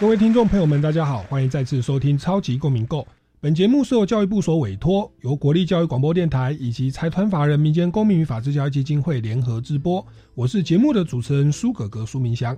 [0.00, 3.00] 各位听众朋友们，大家好，欢迎再次收听《超级公民购》。
[3.38, 10.02] 本节目是由教育部所委托，由国立教育广播电台以及财团法人民间公民与法治教育基金会联合直播。
[10.34, 12.56] 我是节目的主持人苏格格苏明祥。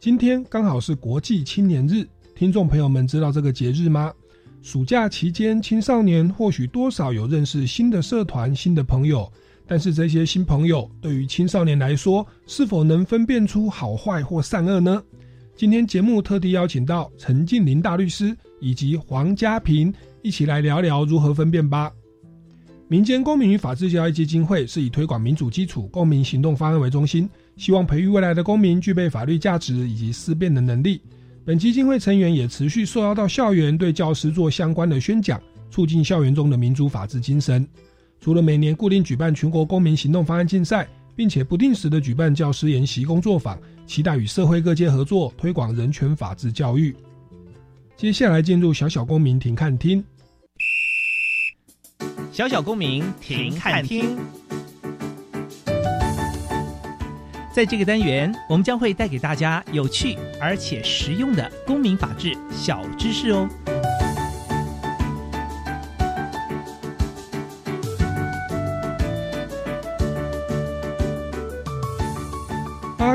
[0.00, 4.12] 今天刚好是国际青年日，听众朋友们知道这个节日吗？
[4.60, 9.32] 暑假期间，青少年或许多少有认识新的社团、新的朋友，
[9.64, 15.00] 但是这些新朋友对于青少年来说，是否能分辨出好坏或善恶呢？
[15.56, 21.92] 今天节目特地邀请到陈静林大律师以及黄家平一起来聊聊如何分辨吧。
[22.88, 31.00] 民间公民与法治教育基金会是以推广民主基础公民行动方案为中心，希望培育未来的公民具备法律价值以及思辨的能力。
[31.44, 37.64] 本基金会成员也持续受邀到校园，对教师做相关的宣讲，促进校园中的民主法治精神。
[38.20, 40.88] 除了每年固定举办全国公民行动方案竞赛。
[41.16, 46.94] 并且不定时的举办教师研习工作坊，期待与社会各界合作，推广人权法治教育。
[47.96, 50.04] 接下来进入小小公民庭看厅。
[52.32, 54.16] 小小公民庭看厅，
[57.54, 63.48] 在这个单元，我们将会带给大家有趣而且实用的公民法治小知识哦。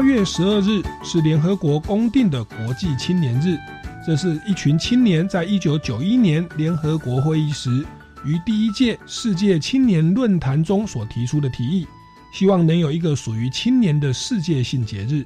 [0.09, 3.55] 月十二日是联合国公定的国际青年日，
[4.03, 7.85] 这是一群青年在一九九一年联合国会议时，
[8.25, 11.87] 于第一届世界青年论坛中所提出的提议，
[12.33, 15.23] 希望能有一个属于青年的世界性节日。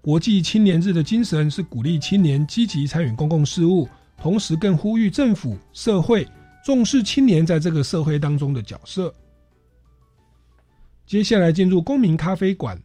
[0.00, 3.86] 国际青年日的精神是鼓励青年积极参与公共事务，
[4.16, 6.26] 同时更呼吁政府、社会
[6.64, 9.14] 重视青年在这个社会当中的角色。
[11.06, 12.80] 接下来进入公民咖啡馆。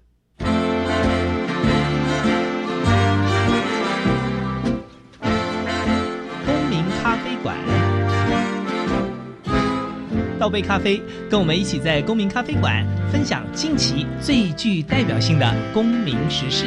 [10.44, 16.66] 倒杯咖啡，跟我们一起在公民咖啡馆分享近期最具代表性的公民时事。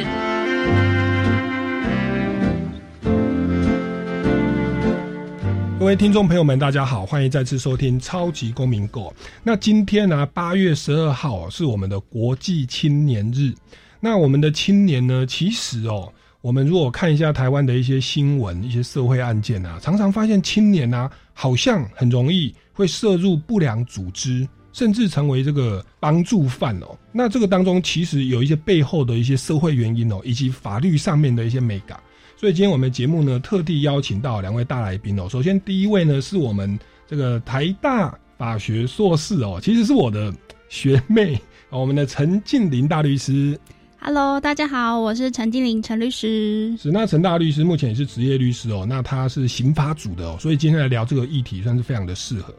[5.79, 9.01] 各位听众朋友们，大家好，欢迎再次收听《超级公民购》。
[9.43, 13.53] 那今天呢，八月十二号是我们的国际青年日。
[13.99, 16.11] 那我们的青年呢，其实哦，
[16.41, 22.53] 我们如果看一下台湾的一些新闻、一些社会案件啊，常常发现青年啊，好像很容易。
[22.77, 26.95] 会涉入不良组织，甚至成为这个帮助犯哦。
[27.11, 31.99] 那这个当中其实有一些背后的一些社会原因哦，以及法律上面的一些美感。
[32.35, 35.27] 所以今天我们节目呢，特地邀请到两位大来宾哦。
[35.27, 36.77] 首先第一位呢，是我们
[37.07, 40.31] 这个台大法学硕士哦，其实是我的
[40.69, 43.59] 学妹，我们的陈静林大律师。
[44.07, 46.73] Hello，大家好，我是陈金玲陈律师。
[46.77, 52.55] 是那陈大律师目前也是职业律师哦，那他是刑法组的哦，所以今天来聊这个议题算是非常的适合。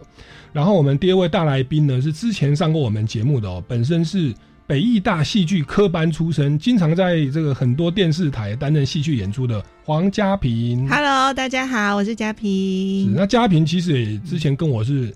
[0.52, 4.30] 然后我们第二位大来宾呢是之前上过我们节目的哦，本身是
[4.66, 10.86] 北艺大戏剧科班出身，经常在这个很多电视台担任戏剧演出的黄家平。
[10.86, 13.06] Hello，大家好，我是嘉平。
[13.06, 15.10] 是那嘉平其实也之前跟我是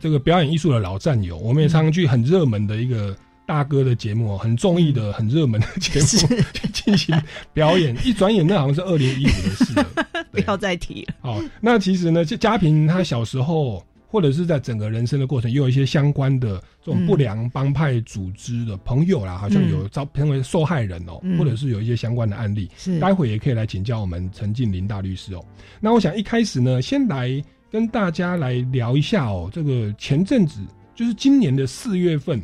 [0.00, 3.16] 这个表演艺术的老战友，我们也常常去很热门的一个。
[3.50, 6.06] 大哥的节目哦，很中意的、很热门的节目
[6.52, 7.20] 去进行
[7.52, 7.96] 表演。
[8.06, 9.84] 一转眼，那好像是二零一五的事了，
[10.30, 11.14] 不要再提了。
[11.20, 22.70] 好，那其实呢，就家平他小时候，或者是在整个人生的过程，也有一些相关的这种不良帮派组织的朋友啦，好像有遭成为受害人哦，或者是有一些相关的案例。
[22.76, 25.44] 是，待会也可以来请教我们陈静林大律师哦。
[25.80, 30.60] 那我想一开始呢，先来跟大家来聊一下哦，这个前阵子
[30.94, 32.40] 就是今年的四月份。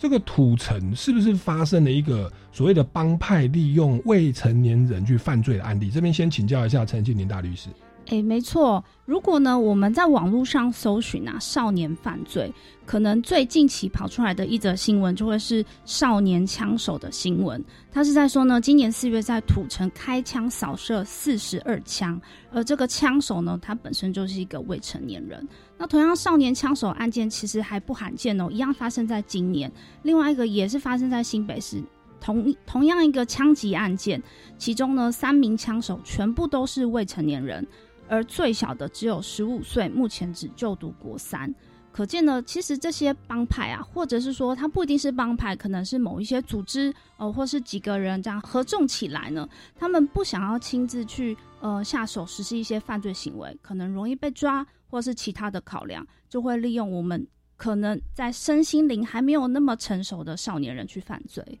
[0.00, 5.90] 这个土城是不是发生了一个所谓的帮派利用未成年人去犯罪的案例？
[5.90, 7.68] 这边先请教一下陈庆林大律师。
[8.10, 8.84] 哎，没错。
[9.04, 12.52] 如果呢，我们在网络上搜寻啊，少年犯罪，
[12.84, 17.64] 可能最近期跑出来的一则新闻就会是少年枪手的新闻。
[17.92, 22.20] 他是在说呢，今年四月在土城开枪扫射四十二枪，
[22.52, 25.46] 而这个枪手呢，他本身就是一个未成年人。
[25.78, 29.70] 那同样，少年枪手案件其实还不罕见哦，一样发生在今年。
[30.02, 31.80] 另外一个也是发生在新北市。
[32.22, 34.22] 同同样一个枪击案件，
[34.58, 37.66] 其中呢三名枪手全部都是未成年人，
[38.10, 41.54] 而最小的只有十五岁，目前只就读国三。
[41.92, 57.24] 可见呢，其实这些帮派啊，或者是说他不一定是帮派，可能是某一些组织哦，或是几个人这样合纵起来呢，他们不想要亲自去呃下手实施一些犯罪行为，可能容易被抓，或是其他的考量，就会利用我们
[57.56, 61.60] 可能在身心灵还没有那么成熟的少年人去犯罪。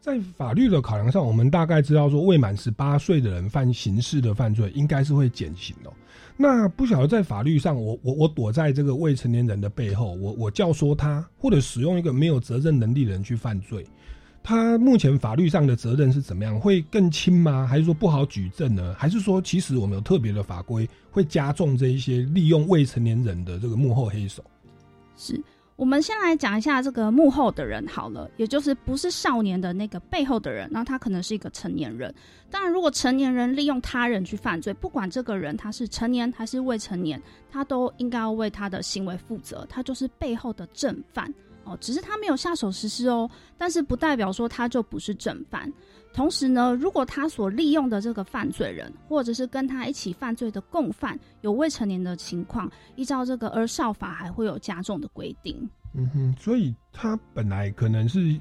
[0.00, 5.92] 在法律的考量上，我们大概知道说，未满十八岁的人犯刑事的犯罪，应该是会减刑哦。
[6.38, 13.86] 那不晓得在法律上，我我我躲在这个未成年人的背后，我我教唆他，或者使用一个没有责任能力的人去犯罪，
[14.42, 16.58] 他目前法律上的责任是怎么样？
[16.58, 17.66] 会更轻吗？
[17.66, 18.94] 还是说不好举证呢？
[18.96, 24.42] 还是说其实我们有特别的法规会加重这一些利用未成年人的这个幕后黑手？
[25.14, 25.38] 是。
[25.80, 32.14] 我们先来讲一下这个幕后的人好了，也就是不是少年的那个背后的人，那他可能是一个成年人。
[32.50, 37.18] 当然，如果成年人利用他人去犯罪，不管这个人他是成年还是未成年，
[37.50, 41.32] 他都应该要为他的行为负责，他就是背后的正犯
[41.64, 41.74] 哦。
[41.80, 45.72] 只是他没有下手实施哦，但是不代表说他就不是正犯。
[46.12, 55.56] 同时呢，如果他所利用的这个犯罪人，或者是跟他一起犯罪的共犯有未成年的情况，依照这个儿少法还会有加重的规定。
[55.94, 58.36] 嗯哼，所以他本来可能是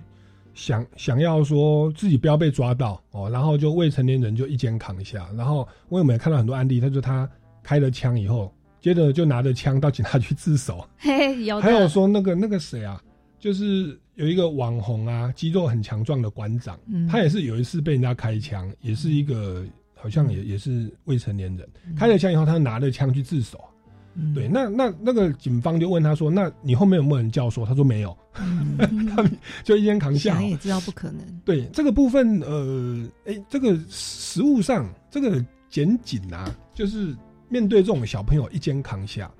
[0.54, 5.30] 想想要说自己不要被抓到哦，然后就未成年人就一肩扛下。
[5.38, 6.80] 然后我有没有看到很多案例？
[6.80, 7.30] 他说他
[7.64, 10.86] 开了枪以后，接着就拿着枪到警察局自首。
[10.98, 11.60] 嘿，有。
[11.60, 13.02] 还有说那个那个谁啊，
[13.40, 13.98] 就是。
[14.16, 16.78] 有一个网红啊，肌肉很强壮的馆长，
[17.10, 19.64] 他也是有一次被人家开枪，也是一个
[19.96, 21.66] 好像也也是未成年人，
[21.96, 23.58] 开了枪以后，他拿着枪去自首。
[24.36, 29.32] 对，那那那个警方就问他说：“那你后面有没有人教唆？”他说：“没有。” 他们
[29.64, 30.34] 就一肩扛下。
[30.34, 31.22] 想也知道不可能。
[31.46, 37.16] 对这个部分，呃，哎，这个实物上，这个检警啊，就是
[37.48, 39.32] 面对这种小朋友一肩扛下，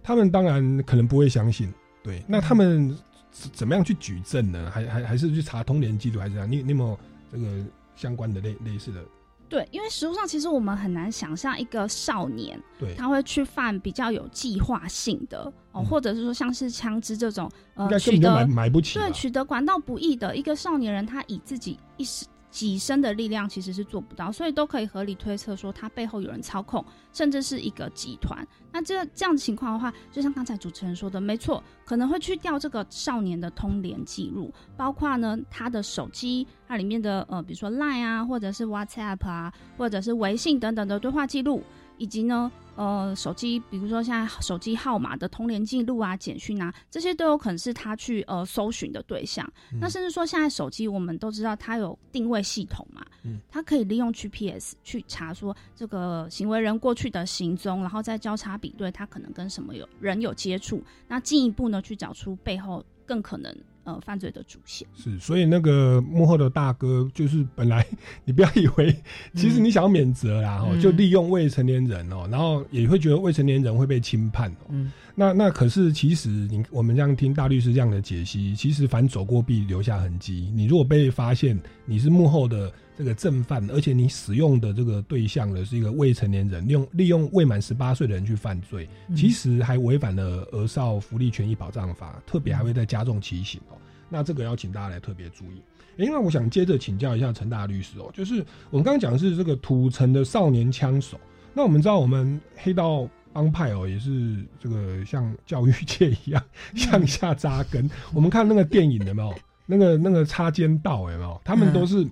[0.00, 1.68] 他们当然可能不会相信。
[2.04, 2.96] 对，那他们。
[3.30, 4.70] 怎么样去举证呢？
[4.72, 6.50] 还还还是去查通联记录，还是这样？
[6.50, 6.98] 你你有没有
[7.30, 7.46] 这个
[7.94, 9.04] 相关的类类似的？
[9.48, 22.26] 对，因为实物上其实我们很难想象一个少年，对，他会去犯比较有计划性的哦，或者是说像是枪支这种呃取得买不起，对，取得管道不易的一个少年人，他以自己一时。
[22.50, 28.46] 己身的力量其实是做不到，所以都可以合理推测说他背后有人操控，甚至是一个集团。
[28.72, 41.62] 那这这样的情况的话，就像刚才主持人说的，没错，可能会去调这个少年的通联记录，包括呢他的手机，它里面的呃，比如说 Line 啊，或者是 WhatsApp 啊，或者是微信等等的对话记录，
[41.98, 42.50] 以及呢。
[42.78, 49.44] 呃，手机，比如说现在手机号码的通联记录啊、简讯啊，这些都有可能是他去呃搜寻的对象。
[49.80, 63.52] 那甚至说，现在手机我们都知道它有定位系统嘛，嗯，它可以利用 GPS 去查说这个行为人过去的行踪，然后再交叉比对他可能跟什么有人有接触，那进一步呢去找出背后更可能。
[63.88, 67.86] 呃，犯罪的主线是，所以那个幕后的大哥就是本来
[68.26, 68.94] 你不要以为，
[69.34, 74.66] 其实你想要免责啦，哦，就利用未成年人哦，然后也会觉得未成年人会被轻判哦。
[74.68, 80.52] 嗯，那那可是其实你我们这样听大律师这样的解析，其实凡走过必留下痕迹。
[80.54, 82.70] 你如果被发现你是幕后的。
[82.98, 93.78] 这个正犯，而且你使用的这个对象呢是一个未成年人，利用利用未满十八岁的人去犯罪，其实还违反了《儿少福利权益保障法》，特别还会再加重其刑哦。
[94.08, 95.62] 那这个要请大家来特别注意。
[95.96, 101.20] 因为我想接着请教一下陈大律师哦，就是我们刚刚讲的是这个土城的少年枪手，
[101.54, 106.42] 那我们知道我们黑道帮派哦，也是这个像教育界一样
[106.74, 107.88] 向下扎根。
[108.12, 109.32] 我们看那个电影有没有？
[109.66, 111.40] 那个那个插肩道有没有？
[111.44, 112.04] 他们都是。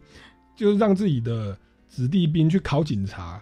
[0.57, 3.41] 就是让自己的子弟兵去考警察，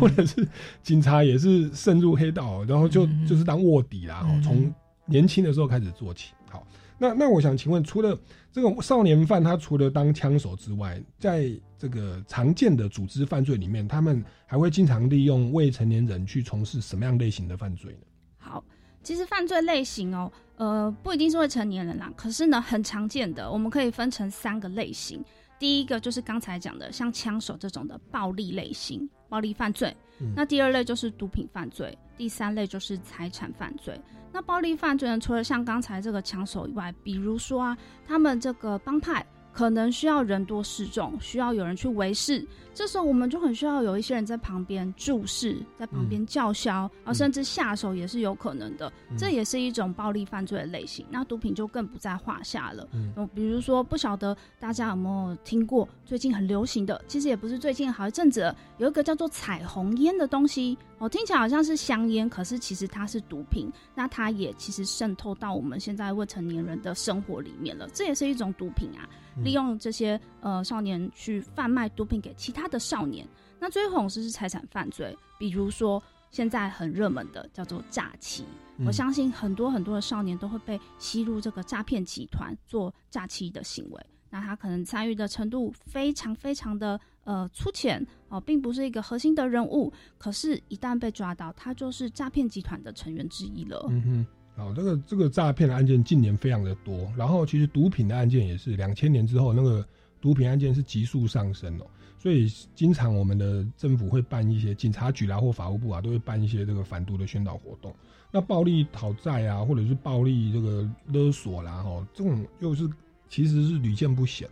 [0.00, 0.46] 或者是
[0.82, 4.26] 警察也是渗入黑道，然后就就是当卧底啦。
[4.42, 4.72] 从
[5.06, 6.32] 年轻的时候开始做起。
[6.50, 6.66] 好，
[6.98, 8.18] 那那我想请问，除了
[8.52, 17.98] 这种少年犯，他除了当枪手之外，在这个常见的组织犯罪里面，他们还会经常利用未成年人去从事什么样类型的犯罪呢？
[18.38, 18.64] 好，
[19.02, 25.24] 其实犯罪类型哦，呃，不一定是未成年人啦，可是呢，很常见的，我们可以分成三个类型。
[25.58, 29.94] 第一个就是刚才讲的，像枪手这种的暴力类型，暴力犯罪。
[30.34, 34.00] 那第二类就是毒品犯罪，第三类就是财产犯罪。
[34.32, 39.24] 那暴力犯罪呢，除了像刚才这个枪手以外，比如说啊，他们这个帮派
[39.56, 42.46] 可能需要人多势众，需要有人去维视。
[42.74, 48.92] 这时候我们就很需要有一些人在旁边注视，在旁边叫嚣，而，甚至下手也是有可能的。
[49.16, 51.06] 这也是一种暴力犯罪的类型。
[51.08, 52.86] 那毒品就更不在话下了。
[52.92, 60.76] 嗯，比如说，不晓得大家有没有听过最近很流行的，其实也不是最近，好一阵子有一个叫做彩虹烟的东西。
[60.98, 63.72] 哦，听起来好像是香烟，可是其实它是毒品。
[63.94, 69.08] 那它也其实渗透到我们现在未成年人的生活里面了，这也是一种毒品啊。
[69.42, 73.26] 利用这些呃少年去贩卖毒品给其他的少年。
[73.58, 78.44] 那最后是是财产犯罪，比如说现在很热门的叫做诈欺。
[78.84, 84.06] 我相信很多很多的少年都会被吸入这个诈骗集团做诈欺的行为。
[84.28, 89.90] 那他可能参与的程度非常非常的呃粗浅哦，并不是一个核心的人物。
[90.18, 93.86] 可是，一旦被抓到，他就是诈骗集团的成员之一了。
[93.88, 94.26] 嗯哼，
[94.56, 99.86] 好，这个这个诈骗的案件近年非常的多，然后其实毒品的案件也是两千年之后那个
[100.20, 101.86] 毒品案件是急速上升哦。
[102.18, 107.94] 所以，经常我们的政府会办一些警察局啦或法务部啊，都会办一些这个反毒的宣导活动。
[108.32, 112.88] 那暴力讨债啊，或者是暴力这个勒索啦，哈，这种又是。
[113.28, 114.48] 其实是屡见不鲜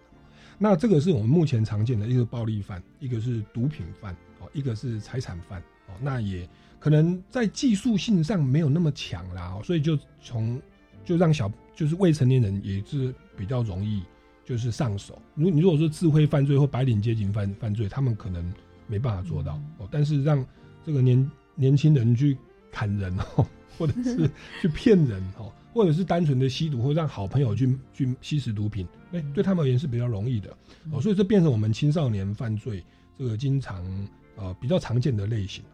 [0.58, 5.94] 那这个是我们目前常见的一个暴力犯，一个是毒品犯哦，一个是财产犯哦。
[6.00, 6.44] 那也
[6.84, 10.60] 可能在技术性上没有那么强啦，所以就从
[11.02, 14.02] 就让小就是未成年人也是比较容易
[14.44, 15.18] 就是上手。
[15.34, 18.52] 如你如果说智慧犯罪或白领阶级犯犯罪，他们可能
[18.86, 19.88] 没办法做到哦。
[19.90, 20.44] 但是让
[20.84, 22.36] 这个年年轻人去
[22.70, 23.46] 砍人哦，
[23.78, 25.50] 或者是去骗人哦。
[25.72, 30.56] 或者是单纯的吸毒，或让好朋友去去吸食毒品，哎，对他们而言是比较容易的
[30.92, 32.84] 哦，所以这变成我们青少年犯罪
[33.18, 33.84] 这个经常
[34.36, 35.64] 呃比较常见的类型。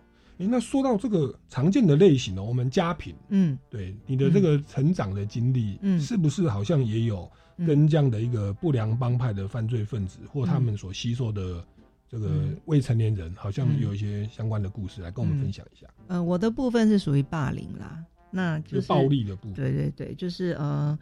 [0.40, 7.30] 哎，那说到这个常见的类型呢，我们家贫，嗯，对你的这个成长的经历，嗯，是不是好像也有
[7.66, 11.62] 跟这样的一个不良帮派的犯罪分子或他们所吸收的
[12.08, 15.86] 这个未成年人，好像有一些相关的故事来跟我们分享一下？
[16.08, 18.02] 呃，我的部分是属于霸凌啦。
[18.32, 19.54] 那就是暴力的部分。
[19.54, 20.96] 对对对，就是呃，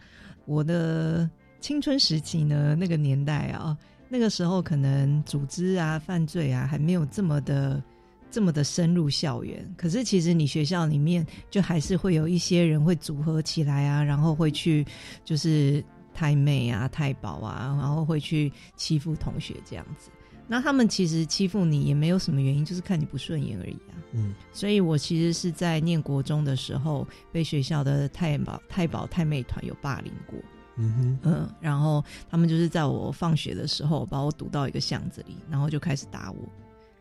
[0.46, 1.28] 我的
[1.60, 3.76] 青春时期呢，那个年代啊，
[4.08, 7.82] 那个时候可能组织啊、犯罪啊还没有这么的、
[8.30, 9.66] 这么的深入校园。
[9.76, 14.86] 可是其实你学校里面就还是会有一些人会组合起来啊，然后会去
[15.24, 20.10] 就是太妹啊、太保啊，然后会去欺负同学这样子。
[20.50, 24.00] 那他们其实欺负你也没有什么原因，就是看你不顺眼而已啊。
[24.12, 30.38] 嗯，所以我其实是在念国中的时候，被学校的太保、太保、太妹团有霸凌过。
[30.76, 36.48] 嗯哼，嗯，然后他们就是在我放学的时候把我堵到一个巷子里，然后就开始打我。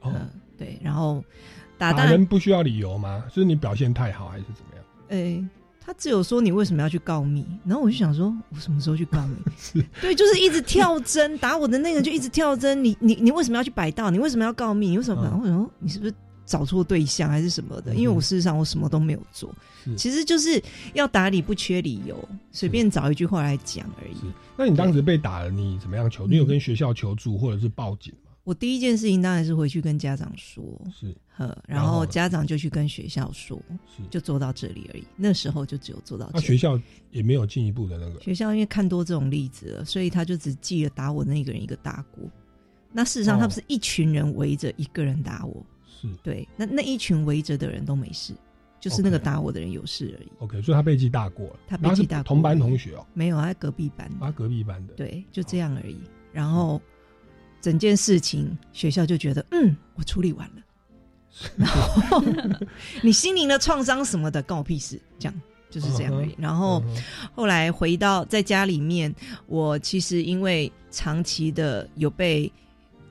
[0.04, 1.24] 嗯，对，然后
[1.78, 3.24] 打人不需要理由吗？
[3.34, 4.84] 是你表现太好还是怎么样？
[5.10, 5.50] 哎。
[5.80, 9.82] 他只有说你为什么要去告密，然后我就想说，我什么时候去告密？
[10.02, 12.84] 对，就是一直跳针打我的那个就一直跳针。
[12.84, 14.12] 你你你为什么要去摆道？
[14.12, 14.90] 你为什么要告密？
[14.90, 15.40] 你为什么？
[15.42, 16.14] 我说你是不是
[16.46, 17.96] 找错对象还是什么的？
[17.96, 19.50] 因为我事实上我什么都没有做，
[19.96, 20.62] 其实就是
[20.94, 22.22] 要打理不缺理由，
[22.52, 24.18] 随便找一句话来讲而已。
[24.58, 26.28] 那你当时被打了，你怎么样求？
[26.28, 28.14] 你有跟学校求助或者是报警？
[28.48, 30.64] 我第一件事情当然是回去跟家长说，
[30.98, 31.14] 是，
[31.68, 35.04] 然后家长就去跟学校说，是，就做到这里而已。
[35.18, 36.32] 那时候就只有做到。
[36.34, 36.80] 那学校
[37.12, 38.22] 也没有进一步的那个。
[38.22, 42.24] 学校因为看多这种例子了，所以他就只记了打我那个人一个大过。
[42.94, 46.48] 那事实上，他不是一群人围着一个人打我，是对。
[46.56, 48.34] 那那一群围着的人都没事，
[48.80, 50.30] 就是那个打我的人有事而已。
[50.40, 51.60] OK，所以他被记大过了。
[51.68, 54.10] 他被记大过同班同学哦，没有，他隔壁班。
[54.22, 54.94] 他隔壁班的。
[54.94, 55.98] 对，就这样而已。
[56.32, 56.82] 然后。
[57.62, 60.62] 整件事情，学校就觉得，嗯，我处理完了。
[61.56, 62.24] 然后
[63.04, 65.00] 你心灵的创伤什么的，关我屁事。
[65.20, 66.34] 这样就是这样而已。
[66.38, 66.84] 然后
[67.36, 69.14] 后来回到在家里面，
[69.46, 72.52] 我其实因为长期的有被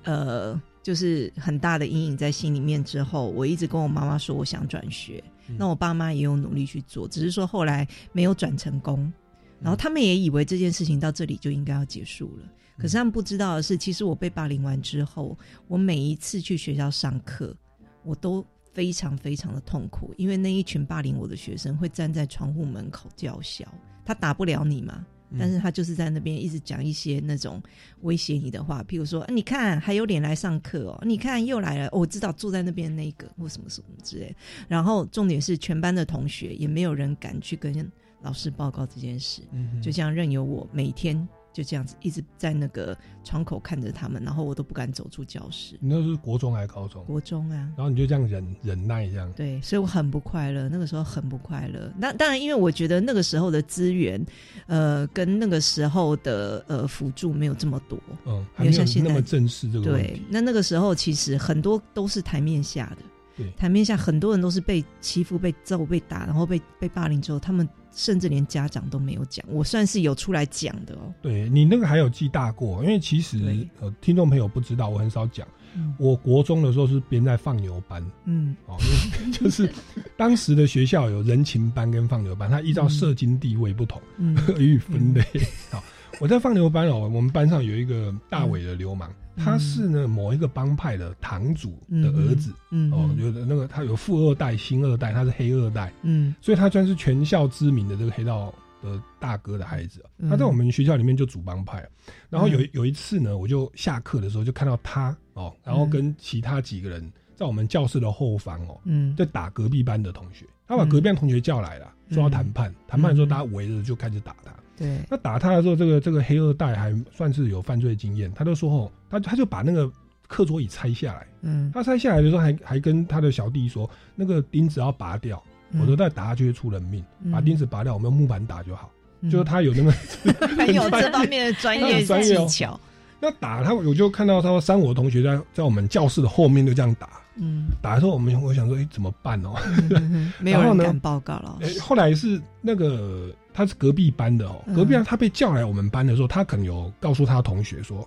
[0.02, 5.22] 呃，就是很大的阴影在心里面之后，我一直跟我妈妈说我想转学。
[5.56, 9.12] 那我爸妈也有努力去做，只是说后来没有转成功。
[9.60, 12.48] 然后他们也以为这件事情到这里就应该要结束了。
[12.78, 17.56] 可是他们不知道的是，其实我被霸凌完之后，我每一次去学校上课，
[18.04, 23.66] 我都非常非常的痛苦，因为那一群霸凌我的学生会站在窗户门口叫嚣，
[24.04, 25.06] 他打不了你嘛，
[25.38, 27.62] 但是他就是在那边一直讲一些那种
[28.02, 34.36] 威胁你的话，譬如说，你看还有脸来上课哦，你看又来了，我知道坐在那边那个或什么什么之类，
[34.68, 37.90] 然后重点是全班的同学也没有人敢去跟
[38.20, 39.40] 老师报告这件事，
[39.82, 41.26] 就这样任由我每天。
[41.56, 42.94] 就这样子一直在那个
[43.24, 45.74] 窗口看着他们，然后我都不敢走出教室。
[45.80, 47.02] 你那是国中还是高中？
[47.06, 49.32] 国中啊，然后你就这样忍忍耐这样。
[49.32, 51.90] 对，所以我很不快乐，那个时候很不快乐。
[51.96, 54.22] 那当然，因为我觉得那个时候的资源，
[54.66, 57.98] 呃，跟那个时候的呃辅助没有这么多。
[58.26, 63.02] 嗯，还没有像现在那么正式这个问对。，那那个时候其实很多都是台面下的。
[63.34, 69.44] 对台面下很多人都是被欺负、被揍、被打，然后被被霸凌之后，他们甚至连家长都没有讲。
[69.48, 71.12] 我算是有出来讲的哦。
[71.20, 75.46] 对你那个还有记大过，因为其实对呃，听众朋友不知道，我很少讲。
[75.78, 78.76] 嗯我国中的时候是编在放牛班嗯哦，
[79.30, 79.70] 就是
[80.16, 85.22] 当时的学校有人情班跟放牛班，它依照社经地位不同嗯 予以分类。
[85.70, 85.82] 好，
[86.18, 92.52] 我在放牛班哦，我们班上有一个大伟的流氓，嗯他是呢某一个帮派的堂主的儿子。
[92.70, 98.52] 嗯哦，有的那个他有富二代、星二代，他是黑二代，嗯所以他算是全校知名的这个黑道
[98.82, 100.04] 的大哥的孩子。
[100.18, 101.86] 嗯他在我们学校里面就组帮派，
[102.30, 110.46] 然后有嗯有一次呢，我就下课的时候就看到他哦，然后跟其他几个人在我们教室的后方哦，嗯在打隔壁班的同学。
[110.68, 112.74] 他把隔壁班同学叫来了，嗯说要谈判。
[112.88, 114.50] 谈判的时候，嗯大家围着就开始打他。
[114.76, 119.90] 对那打他的时候，这个这个黑二代还算是有犯罪经验，他就说哦，他他就把那个
[120.28, 121.26] 课桌椅拆下来。
[121.42, 127.04] 嗯他拆下来的时候还还跟他的小弟说，那个钉子要拔掉，嗯否则再打下去会出人命。
[127.22, 128.90] 嗯把钉子拔掉，我们用木板打就好。
[129.20, 129.90] 嗯就是他有那个
[130.56, 132.78] 很有这方面的专业技巧。
[133.18, 139.54] 那打他，我就看到他说三我的同学在在我们教室的后面就这样打，嗯，打的时候我们我想说，哎、怎么办哦？
[139.90, 144.74] 嗯没有人敢报告了哎、后来是那个他是隔壁班的哦，嗯。
[144.74, 148.06] 隔壁班他被叫来我们班的时候，他可能有告诉他同学说，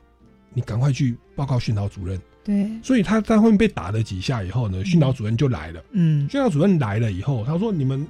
[0.53, 2.21] 你赶快去报告训导主任。
[2.43, 5.83] 对，所以他在后面被打了几下以后呢，训导主任就来了。
[5.91, 6.29] 嗯。
[6.29, 8.07] 训导主任来了以后，他说：“你们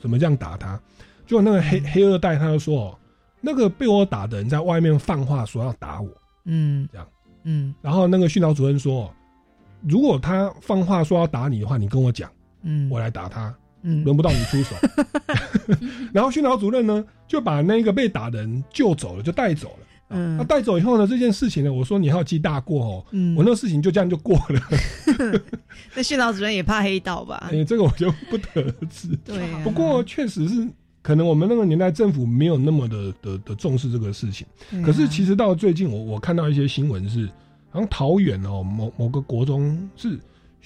[0.00, 0.80] 怎么这样打他？”
[1.26, 2.98] 结果那个黑黑二代他就说：“哦，
[3.40, 6.08] 那个被我打的人在外面放话说要打我。
[6.44, 6.88] 嗯。
[6.92, 7.06] 这样，
[7.42, 9.12] 嗯”然后那个训导主任说
[9.82, 12.30] ：“如果他放话说要打你的话，你跟我讲，
[12.62, 12.88] 嗯。
[12.88, 13.52] 我来打他，
[13.86, 14.76] 嗯轮不到你出手。
[16.12, 19.86] ”然后训导主任呢就把那个被打的人救走了，就带走了。
[20.08, 24.60] 嗯那带走以后呢，这件事情呢，我说你还要记大过哦，嗯我那个事情就这样就过了。
[25.96, 27.48] 那训导主任也怕黑道吧？
[27.52, 29.08] 哎，这个我就不得而知。
[29.24, 30.68] 对啊，不过确实是，
[31.02, 34.46] 可能我们那个年代政府没有那么的的的重视这个事情。
[34.70, 37.26] 啊可是其实到最近我，我看到一些新闻是，
[37.70, 40.16] 好像桃园哦某某个国中是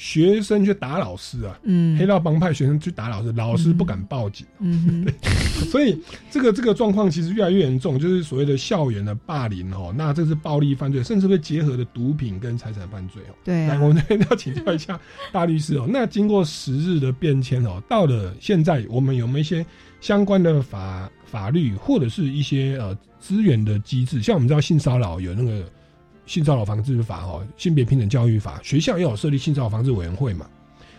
[0.00, 5.12] 学生去打老师啊，嗯黑道帮派学生去打老师，老师不敢报警，嗯哼
[5.68, 13.34] 所以这个这个状况其实越来越严重，就是所谓的校园的霸凌哦，那这是暴力犯罪，甚至会结合的毒品跟财产犯罪哦。
[13.44, 14.98] 对啊我们这边要请教一下
[15.30, 15.86] 大律师哦。
[15.86, 19.64] 那经过时日的变迁哦，到了现在，我们有没有一些
[20.00, 24.22] 相关的法法律或者是一些呃资源的机制？
[24.22, 25.62] 像我们知道性骚扰有那个
[26.30, 30.46] 性骚扰防治法哦，性别平等教育法，学校也有设立性骚扰防治委员会嘛。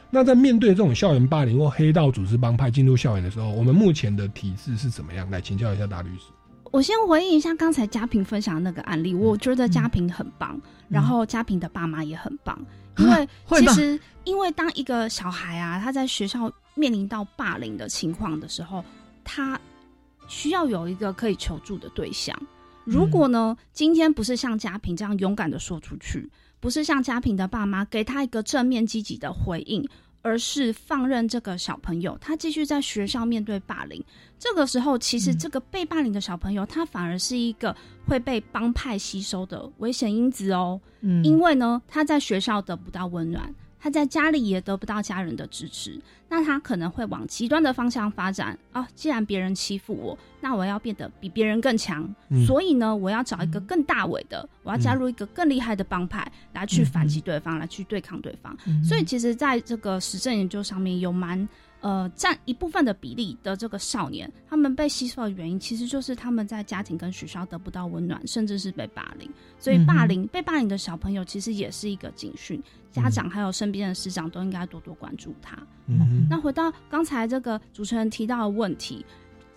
[0.09, 5.29] 那在面对这种校园霸凌或黑道组织帮派进入校园的时候，我们目前的体制是怎么样？
[5.31, 6.25] 来请教一下大律师。
[6.71, 12.59] 我先回应一下刚才嘉平分享的那个案例，我觉得嘉平很棒，然后嘉平的爸妈也很棒，
[12.97, 18.83] 因为其实因为当一个小孩啊，他在学校面临到霸凌的情况的时候，
[19.23, 19.57] 他
[20.27, 22.37] 需要有一个可以求助的对象。
[22.85, 29.87] 如果呢，今天不是像嘉平这样勇敢的说出去，不是像嘉平的爸妈给他一个正面积极的回应，
[30.21, 34.03] 而是放任这个小朋友他继续在学校面对霸凌。
[34.37, 37.75] 这个时候，其实嗯这个被霸凌的小朋友，他反而是一个
[38.07, 40.79] 会被帮派吸收的危险因子哦。
[41.01, 48.85] 嗯因为呢，他在学校得不到温暖，他在家里也得不到家人的支持，那他可能会往极端的方向发展哦。
[48.93, 58.55] 既然别人欺负我，那我要变得比别人更强，嗯所以呢，我要找一个更大伟的，我要加入一个更厉害的帮派来去反击对方，来去对抗对方。
[58.67, 61.49] 嗯所以其实在这个实证研究上面有蛮
[61.81, 69.29] 呃占一部分的比例的这个少年，他们被吸收的原因，其实就是他们在家庭跟学校得不到温暖，甚至是被霸凌。
[69.59, 75.57] 所以霸凌、被霸凌的小朋友，其实也是一个警讯，家长还有身边的师长都应该多多关注他。
[75.87, 79.05] 嗯那回到刚才这个主持人提到的问题，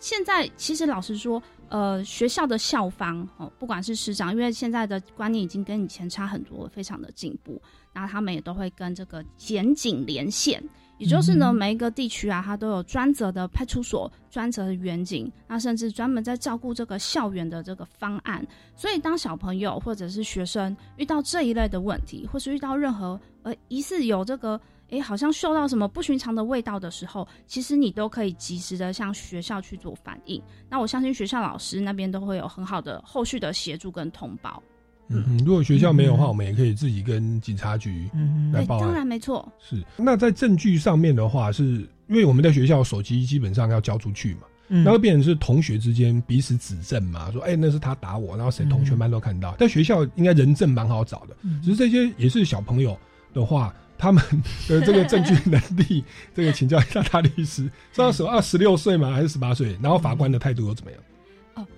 [0.01, 7.61] 现在其实老实说，呃，学校的校方哦，不管是师长，因为现在的观念已经跟以前差很多，非常的进步，
[7.93, 10.63] 然后他们也都会跟这个检警连线。
[10.99, 18.47] 也就是呢，嗯每一个地区啊，它都有专责的派出所、专责的员警，那甚至专门在照顾这个校园的这个方案。
[18.77, 30.41] 所以，当小朋友或者是学生遇到这一类的问题，或是遇到任何呃疑似有这个诶，好像嗅到什么不寻常的味道的时候，其实你都可以及时的向学校去做反应。
[30.69, 34.63] 那我相信学校老师那边都会有很好的后续的协助跟通报。
[35.09, 38.09] 嗯嗯，如果学校没有的话，嗯我们也可以自己跟警察局
[38.53, 39.47] 来报案当然没错。
[39.59, 39.83] 是。
[39.97, 41.65] 那在证据上面的话，是
[42.09, 49.55] 因为我们在学校手机基本上要交出去嘛，嗯那会变成是同学之间彼此指证嘛，说哎、那是他打我，然后谁同学班都看到。
[49.57, 52.99] 在学校应该人证蛮好找的，嗯只是这些也是小朋友
[53.33, 54.23] 的话，他们
[54.69, 56.03] 的这个证据 能力，
[56.35, 58.31] 这个请教一下大律师，是要什么？
[58.31, 59.13] 二十六岁吗？
[59.13, 59.77] 还是十八岁？
[59.83, 61.01] 然后法官的态度又怎么样？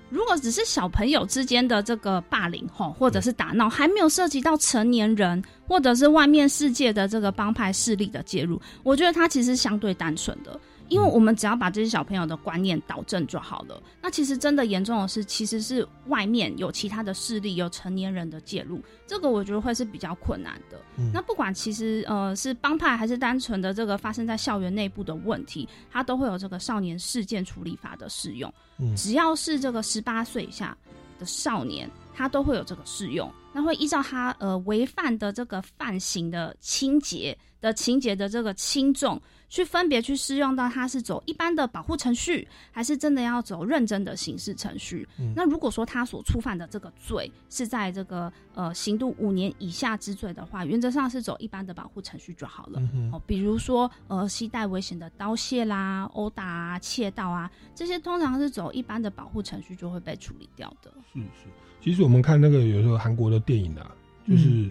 [0.07, 13.83] 哦，如果只是小朋友之间的这个霸凌吼，或者是打闹，还没有涉及到成年人或者是外面世界的这个帮派势力的介入，我觉得他其实相对单纯的，因为我们只要把这些小朋友的观念导正就好了。
[14.01, 20.81] 那其实真的严重的是，其实是外面有其他的势力，有成年人的介入，这个我觉得会是比较困难的。
[20.99, 28.53] 嗯那不管其实呃是帮派还是单纯的这个发生在校园内部的问题，它都会有这个少年事件处理法的适用。
[28.79, 30.77] 嗯只要是这个十八岁以下
[31.19, 33.31] 的少年，他都会有这个适用。
[33.53, 39.19] 那会依照他呃违犯的这个犯行的轻节的情节的这个轻重，
[39.49, 45.07] 去分别去适用到他是走一般的保护程序，还是真的要走认真的刑事程序。
[45.19, 52.81] 嗯那如果说他所触犯的这个罪是在这个呃刑度五年以下之罪的话，原则上是走一般的保护程序就好了。
[52.93, 60.93] 嗯哦，比如说呃，携带危险的刀械啦、殴打啊、窃盗啊，这些通常是走一般的保护程序就会被处理掉的。
[61.13, 61.47] 是是。
[61.81, 63.95] 其实我们看那个有时候韩国的电影啊，
[64.27, 64.71] 就是、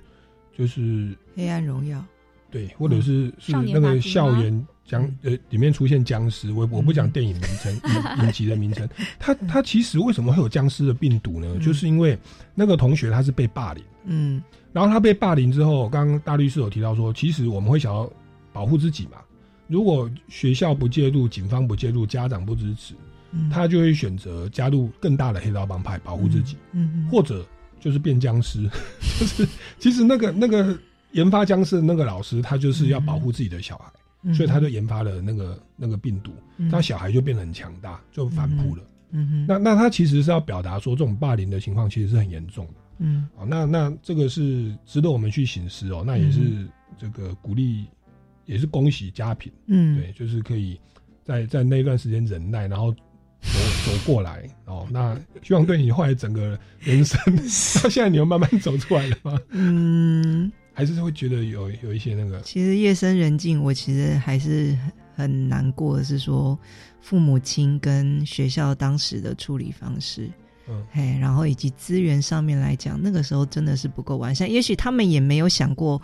[0.58, 2.04] 就是黑暗荣耀，
[2.56, 7.12] 对，或者是、是那个校园僵呃里面出现僵尸，我我不讲嗯。
[7.12, 8.88] 电影名称、 影影集的名称，
[9.20, 11.50] 他他其实为什么会有僵尸的病毒呢？
[11.54, 11.60] 嗯。
[11.60, 12.18] 就是因为
[12.54, 14.42] 那个同学他是被霸凌，嗯。
[14.72, 18.10] 然后他被霸凌之后，刚刚大律师有提到说，其实我们会想要
[18.54, 19.18] 保护自己嘛。
[19.68, 22.94] 如果学校不介入，警方不介入，家长不支持，
[23.34, 26.56] 嗯，他就会选择加入更大的黑道帮派保护自己。
[26.72, 27.10] 嗯嗯。
[27.10, 27.46] 或者
[27.82, 28.64] 就是变僵尸，
[29.20, 29.46] 就是
[29.78, 30.78] 其实那个那个
[31.16, 33.92] 研发僵尸的那个老师，他就是要保护自己的小孩，
[34.24, 38.84] 嗯所以他就研发了那个那个病毒，嗯他小孩就变得很强大，就反扑了。
[39.12, 43.46] 嗯哼那那他其实是要表达说，这种霸凌的情况其实是很严重的嗯哦。
[43.48, 47.86] 那那这个是值得我们去醒思哦，那也是嗯这个鼓励，
[48.46, 50.80] 也是恭喜家品，嗯对，就是可以
[51.24, 52.98] 在在那段时间忍耐，然后走
[53.86, 54.86] 走过来哦。
[54.92, 57.18] 那希望对你后来整个人生
[57.82, 59.40] 到现在，你又慢慢走出来了吗？
[59.50, 64.78] 嗯，还是会觉得有有一些那个其实夜深人静，我其实还是
[65.16, 66.60] 很难过的是说，
[67.00, 70.30] 父母亲跟学校当时的处理方式，
[70.68, 70.86] 嗯。
[70.92, 74.52] 嘿，然后以及资源上面来讲，那个时候真的是不够完善。
[74.52, 76.02] 也许他们也没有想过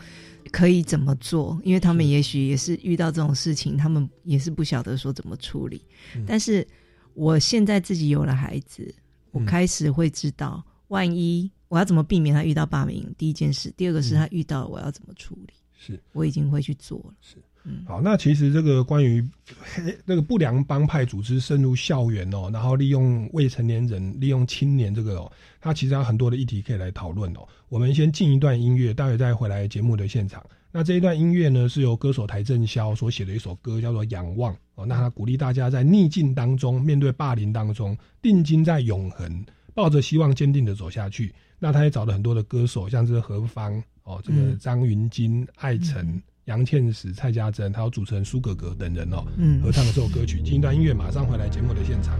[0.52, 5.82] 可以怎么做，因为他们也许也是遇到这种事情，他们也是不晓得说怎么处理。
[6.16, 6.24] 嗯。
[6.26, 6.66] 但是
[7.14, 8.96] 我现在自己有了孩子，
[9.32, 9.46] 我嗯。
[9.46, 17.14] 开始会知道，万一我要怎么避免他遇到霸凌，第一件事；第二个是嗯他遇到了，我要怎么处理，是我已经会去做了。
[17.22, 18.02] 是，嗯，好。
[18.02, 19.26] 那其实这个关于
[19.58, 25.32] 黑那个不良帮派组织深入校园哦，然后利用未成年人、利用青年这个哦，
[25.62, 27.48] 它其实有很多的议题可以来讨论哦。
[27.70, 30.46] 我们先进一段音乐，待会再回来节目的现场。
[30.74, 34.86] 那这一段音乐呢，是由歌手邰正宵所写的一首歌，叫做《仰望》哦。
[34.86, 41.34] 那他鼓励大家在逆境当中，面对霸凌当中，定睛在永恒，抱着希望坚定的走下去。
[41.64, 43.72] 那他也找了很多的歌手，像是何方
[44.02, 50.42] 哦，这个嗯张云京、艾辰、嗯杨倩石、蔡家珍，还有主持人苏格格等人哦，嗯合唱的这首歌曲。
[50.42, 52.20] 听一段音乐，马上回来节目的现场。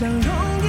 [0.00, 0.59] 像容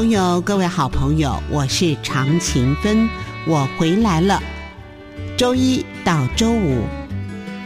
[0.00, 3.06] 朋友，各位好朋友，我是常勤芬，
[3.46, 4.42] 我回来了。
[5.36, 6.84] 周一到周五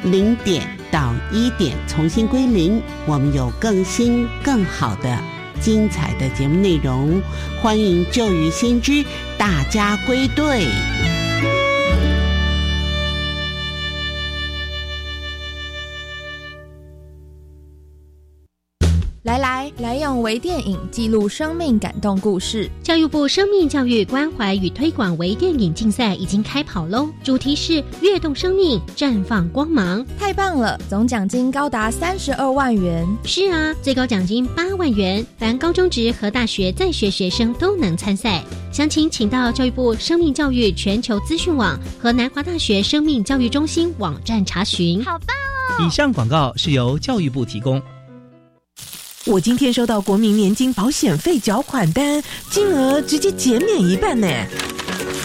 [0.03, 5.17] 零点到一点重新归零，我们有更新更好的
[5.61, 7.23] 精彩的节目内容，
[7.63, 9.05] 欢迎旧与新知
[9.39, 10.67] 大家归队。
[20.05, 22.71] 用微电影记录生命感动故事。
[22.83, 33.07] 教育部生命教育关怀与推广微电影竞赛已经开跑喽，主题是“跃动生命，绽放光芒太棒了，总奖金高达三十二万元。”。
[33.25, 38.45] 是啊，最高奖金八万元，凡高中职和大学在学学生都能参赛。
[38.71, 45.03] 详情请到教育部生命教育全球资讯网和南华大学生命教育中心网站查询。
[45.03, 45.29] 好棒
[45.79, 47.81] 哦以上广告是由教育部提供。
[49.27, 54.29] 我今天收到国民年金保险费缴款单，金额直接减免一半呢。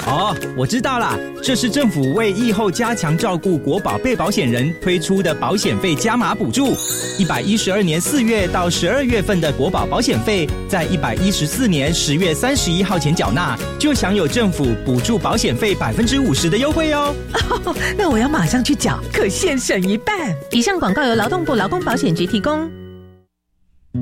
[0.08, 6.74] 哦，我知道啦，这是政府为疫后加强照顾国保被保险人推出的保险费加码补助。
[7.18, 17.14] 一百一十二年四月到十二月份的国保保险费，在一百一十四年十月三十一号前缴纳，就享有政府补助保险费百分之五十的优惠哦。
[17.98, 20.34] 那我要马上去缴，可现省一半。
[20.52, 22.79] 以上广告由劳动部劳工保险局提供。
[23.92, 23.98] 我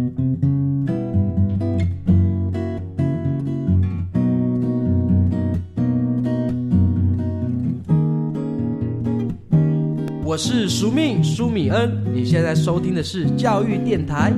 [10.38, 14.34] 是苏命苏米恩，你现在收听的是教育电台。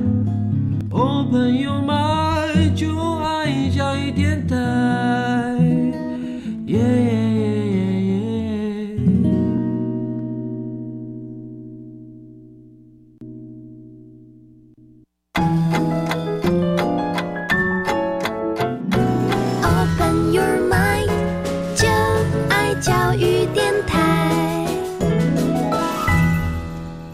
[0.92, 1.96] 我，朋友们，
[2.76, 4.56] 就爱教育电台。
[6.68, 6.78] 耶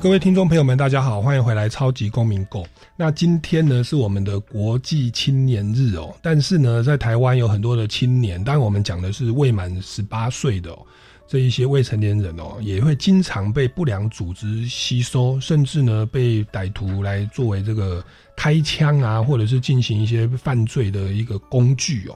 [0.06, 2.62] 各位听众朋友们，大家好，欢迎回来《超级公民购》。
[2.96, 10.78] 那今天呢是我们的国际青年日哦，但是呢，在台湾有很多的青年，当然我们讲的是未满十八岁的，
[11.28, 18.06] 这一些未成年人哦，也会经常被不良组织吸收，甚至呢被歹徒来作为这个
[18.38, 22.16] 开枪啊，或者是进行一些犯罪的一个工具哦。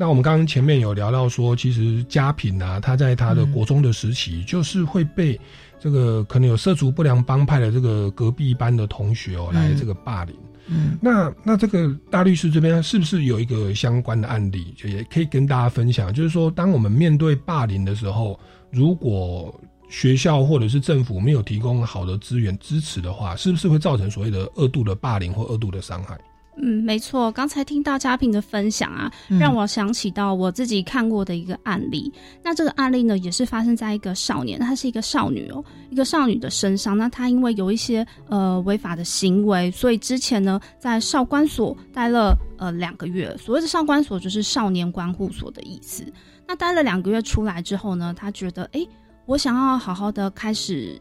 [0.00, 5.38] 那我们刚刚前面有聊到说，其实家品啊，他在他的国中的时期，就是会被
[5.78, 10.34] 这个可能有涉足不良帮派的这个隔壁班的同学哦，来这个霸凌。
[10.68, 16.10] 嗯，那那这个大律师这边是不是有一个相关的案例，就也可以跟大家分享？
[16.10, 19.54] 就是说，当我们面对霸凌的时候，如果
[19.90, 26.18] 学校或者是政府没有提供好的资源支持的话，是不是会造成所谓的二度的霸凌或二度的伤害？
[26.62, 27.30] 嗯，没错。
[27.32, 32.12] 刚才听到嘉平的分享啊，嗯让我想起到我自己看过的一个案例。
[32.42, 36.96] 那这个案例呢，也是发生在一个少年，她是一个少女哦，一个少女的身上。
[36.96, 43.36] 那她因为有一些呃违法的行为，所以之前呢在少管所待了呃两个月。
[43.36, 46.04] 所谓的少管所就是少年观护所的意思。
[46.46, 48.86] 那待了两个月出来之后呢，她觉得诶，
[49.26, 50.98] 我想要好好的开始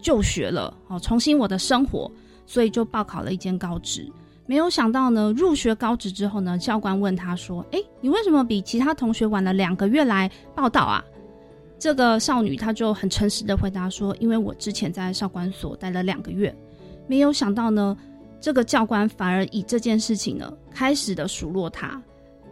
[0.00, 2.10] 就学了，哦，重新我的生活，
[2.46, 4.10] 所以就报考了一间高职。
[4.50, 11.04] 没有想到呢，入学高职之后呢，教官问他说：“诶，你为什么比其他同学晚了两个月来报道啊？”
[11.78, 16.52] 这个少女她就很诚实的回答说：“因为我之前在少管所待了两个月。”
[17.06, 17.96] 没有想到呢，
[18.40, 22.02] 这个教官反而以这件事情呢，开始的数落她。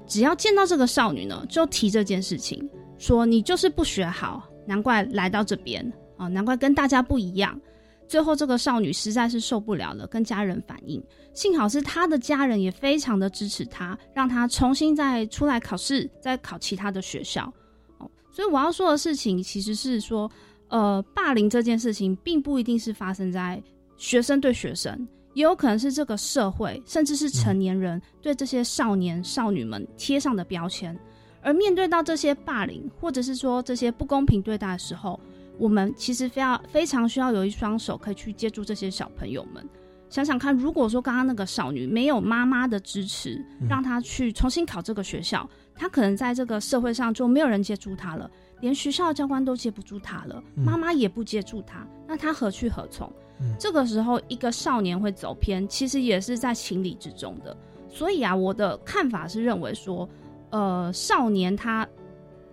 [0.06, 7.60] 只要见到这个少女呢，就提这件事情，说你就是不学好，难怪来到这边啊，难怪跟大家不一样。
[8.08, 11.00] 最后，这个少女实在是受不了了，跟家人反映。
[11.34, 17.52] 幸好是她的家人也非常的支持她，让她重新再出来考试，再考其他的学校。
[17.98, 20.28] 哦，所以我要说的事情其实是说，
[20.68, 23.62] 呃，霸凌这件事情并不一定是发生在
[23.98, 30.98] 学生对学生，也有可能是这个社会甚至是成年人对这些少年少女们贴上的标签。
[31.40, 35.18] 而面对到这些霸凌，或者是说这些不公平对待的时候，
[35.58, 39.68] 我们其实非要非常需要有一双手可以去接住这些小朋友们。
[40.08, 53.12] 想想看，如果说刚刚那个少女没有妈妈的支持，让她去重新考这个学校，她可能在这个社会上就没有人接住她了，连学校的教官都接不住她了，妈妈也不接住她，那她何去何从？
[53.58, 57.54] 这个时候，一个少年会走偏，其实也是在情理之中的。
[57.90, 60.08] 所以啊，我的看法是认为说，
[60.50, 61.86] 呃，少年他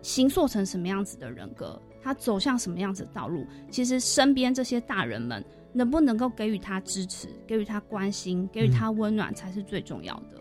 [0.02, 10.40] 形塑成什么样子的人格，他走向什么样子的道路，其实身边这些大人们能不能够给予他支持，给予他关心，给予他温暖，才是最重要的。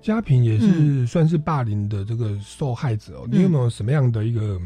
[0.00, 3.28] 家平也是算是霸凌的这个受害者哦。
[3.28, 4.60] 你有没有什么样的一个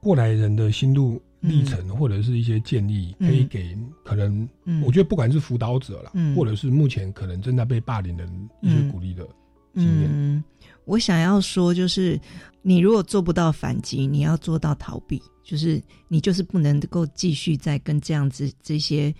[0.00, 4.48] 过来人的心路历程，或者是一些建议，可以给可能？
[4.82, 9.28] 我觉得不管是辅导者啦，或者是目前可能正在被霸凌的人一些鼓励的
[9.74, 10.08] 经验。
[10.10, 10.42] 嗯，
[10.86, 12.18] 我想要说，就是
[12.68, 19.14] 你如果做不到反击，你要做到逃避，就是你就是不能够继续再跟这样子这些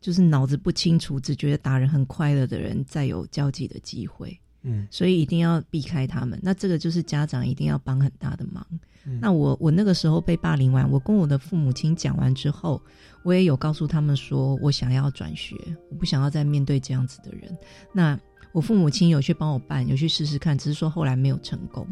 [0.00, 4.38] 就是脑子不清楚、只觉得打人很快乐的人再有交集的机会。
[4.62, 6.38] 嗯，所以一定要避开他们。
[6.40, 8.64] 那这个就是家长一定要帮很大的忙。
[9.20, 12.80] 那我我那个时候被霸凌完，我跟我的父母亲讲完之后，
[13.24, 15.56] 我也有告诉他们说我想要转学，
[15.90, 17.52] 我不想要再面对这样子的人。
[17.92, 18.16] 那
[18.52, 21.84] 我父母亲有去帮我办，有去试试看，只是说后来没有成功。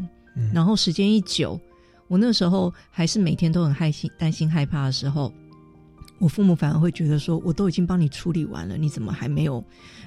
[0.53, 1.59] 然后时间一久，
[2.07, 5.33] 我那时候还是每天都很害心、担心、害怕的时候，
[6.19, 9.63] 我父母反而会觉得说，我都已经帮你处理完了，你怎么还没有？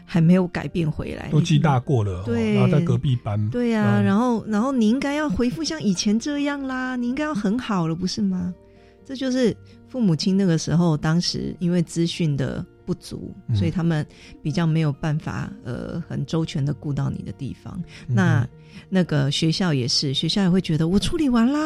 [0.06, 8.52] 还没有改变回来，都记大过了，对，然后在隔壁班，对呀，然后然后你应该要回复像以前这样啦，你应该要很好了，不是吗？
[9.02, 9.56] 这就是
[9.88, 14.06] 父母亲那个时候，当时因为资讯的不足，所以他们
[14.42, 17.80] 比较没有办法呃很周全的顾到你的地方。
[18.06, 18.46] 那
[18.88, 21.58] 那个学校也是，学校也会觉得我处理完啦，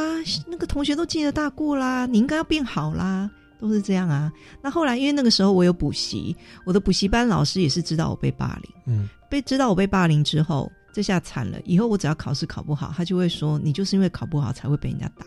[0.46, 3.31] 那个同学都记得大过啦，你应该要变好啦。
[3.61, 4.33] 都是这样啊。
[4.62, 8.72] 那后来，因为那个时候我有补习，我的补习班老师也是知道我被霸凌。
[8.87, 11.61] 嗯，被知道我被霸凌之后，这下惨了。
[11.64, 15.26] 以后我只要考试考不好，他就会说你就是因为考不好才会被人家打。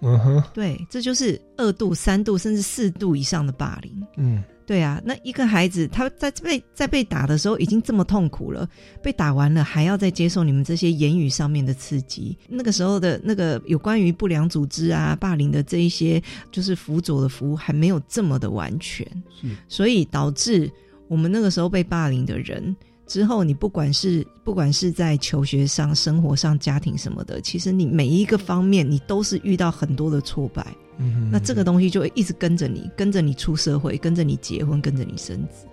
[0.00, 4.06] 嗯哼，对，这就是二度、三度甚至四度以上的霸凌。
[4.16, 4.42] 嗯。
[4.66, 8.68] 对啊，那一个孩子他在被在被打的时候已经这么痛苦了，
[9.00, 19.06] 被打完了还要再接受你们这些言语上面的刺激，那个时候的那个有关于不良组织啊、霸凌的这一些，就是辅佐的服务还没有这么的完全，
[19.40, 20.68] 是，所以导致
[21.06, 22.74] 我们那个时候被霸凌的人
[23.06, 30.66] 之后，你不管是不管是在求学上、生活上、家庭什么的，其实你每一个方面你都是遇到很多的挫败。
[30.98, 35.66] 嗯，那这个东西就会一直跟着你，跟着你出社会，跟着你结婚，跟着你生子。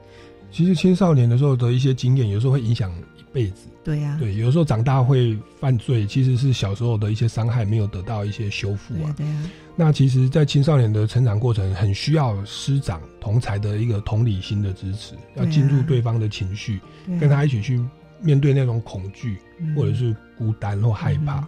[0.52, 3.68] 其实青少年的时候的一些经验，有时候会影响一辈子。
[3.84, 9.14] 对呀，对，有时候长大会犯罪，其实是小时候的一些伤害没有得到一些修复啊。
[9.18, 9.50] 对呀。
[9.76, 16.80] 那其实，在青少年的成长过程，很需要师长同才的一个同理心的支持，要进入对方的情绪，
[17.20, 17.84] 跟他一起去
[18.22, 19.38] 面对那种恐惧，
[19.76, 21.48] 或者是孤单或害怕。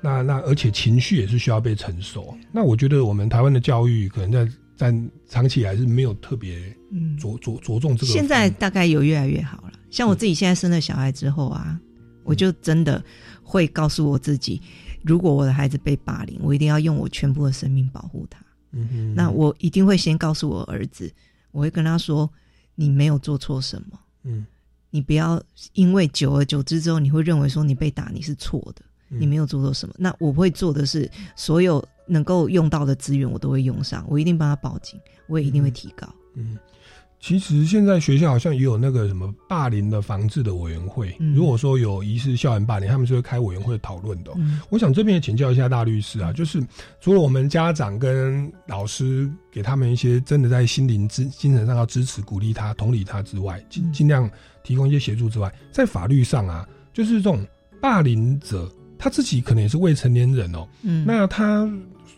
[0.00, 2.34] 那那而且情绪也是需要被承受。
[2.52, 4.94] 那我觉得我们台湾的教育可能在在
[5.28, 6.58] 长期以来是没有特别
[7.18, 8.12] 着着着重这个。
[8.12, 9.72] 现在大概有越来越好了。
[9.90, 11.78] 像我自己现在生了小孩之后啊，
[12.24, 13.02] 我就真的
[13.42, 14.60] 会告诉我自己，
[15.06, 18.44] 如果我的孩子被霸凌，我一定要用我全部的生命保护他。
[18.72, 19.14] 嗯哼。
[19.14, 21.10] 那我一定会先告诉我儿子，
[21.52, 22.30] 我会跟他说
[22.74, 24.44] ：“你没有做错什么。”嗯。
[24.90, 25.42] 你不要
[25.74, 28.82] 因为久而久之之后，你会认为说你被打你是错的。
[29.08, 36.12] 你没有做错什么，那我会做的是，所有能够用到的资源我都会用上，我一定帮他报警，我也一定会提高。
[36.34, 36.58] 嗯，
[37.26, 44.30] 其实现在学校好像也有那个什么霸凌的防治的委员会，如果说有疑似校园霸凌，他们是会开委员会讨论的。
[44.70, 46.64] 我想这边也请教一下大律师啊，就是
[47.00, 54.30] 除了我们家长跟老师给他们一些真的在心灵支精神上要支持鼓励他、同理他之外，尽尽量
[54.62, 57.44] 提供一些协助之外，在法律上啊，就是这种
[57.80, 58.70] 霸凌者。
[58.98, 61.70] 他自己可能也是未成年人哦，嗯，那他，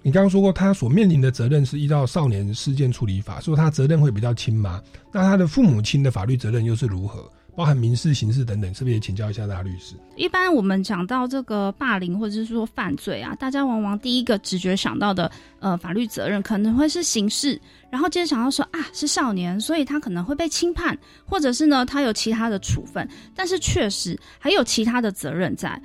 [0.09, 4.83] 你刚刚说过他所面临的责任是依照少年事件处理法，说他责任会比较轻吗？
[5.13, 7.31] 那他的父母亲的法律责任又是如何？
[7.55, 9.97] 包含民事、刑事等等，是不是也请教一下大律师？
[10.17, 25.79] 一般我们讲到这个霸凌或者是说犯罪啊，大家往往第一个直觉想到的呃法律责任可能会是刑事，然后接着想到说啊是少年，所以他可能会被轻判，或者是呢他有其他的处分，但是确实还有其他的责任在。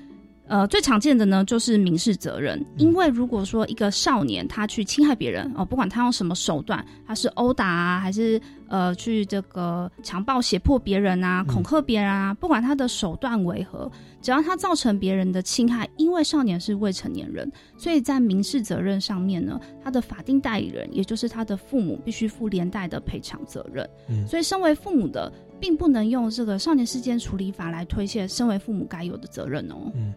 [0.53, 13.91] 呃，最常见的呢就是民事责任，因为如果说一个少年他去侵害别人哦，不管他用什么手段，他是殴打啊，还是呃去这个强暴胁迫别人啊、恐吓别人啊，不管他的手段为何，
[14.21, 23.89] 只要他造成别人的侵害，因为少年是未成年人，所以在民事责任上面呢，他的法定代理人也就是他的父母必须负连带的赔偿责任。
[24.07, 24.27] 嗯。
[24.27, 29.91] 所以身为父母的，并不能用这个少年事件处理法来推卸身为父母该有的责任哦。
[29.95, 30.13] 嗯，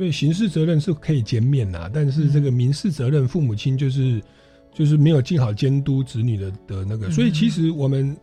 [0.00, 4.18] 所以刑事责任是可以减免呐、但是这个民事责任，父母亲就是
[4.72, 8.16] 就是没有尽好监督子女的的那个，嗯所以其实我们。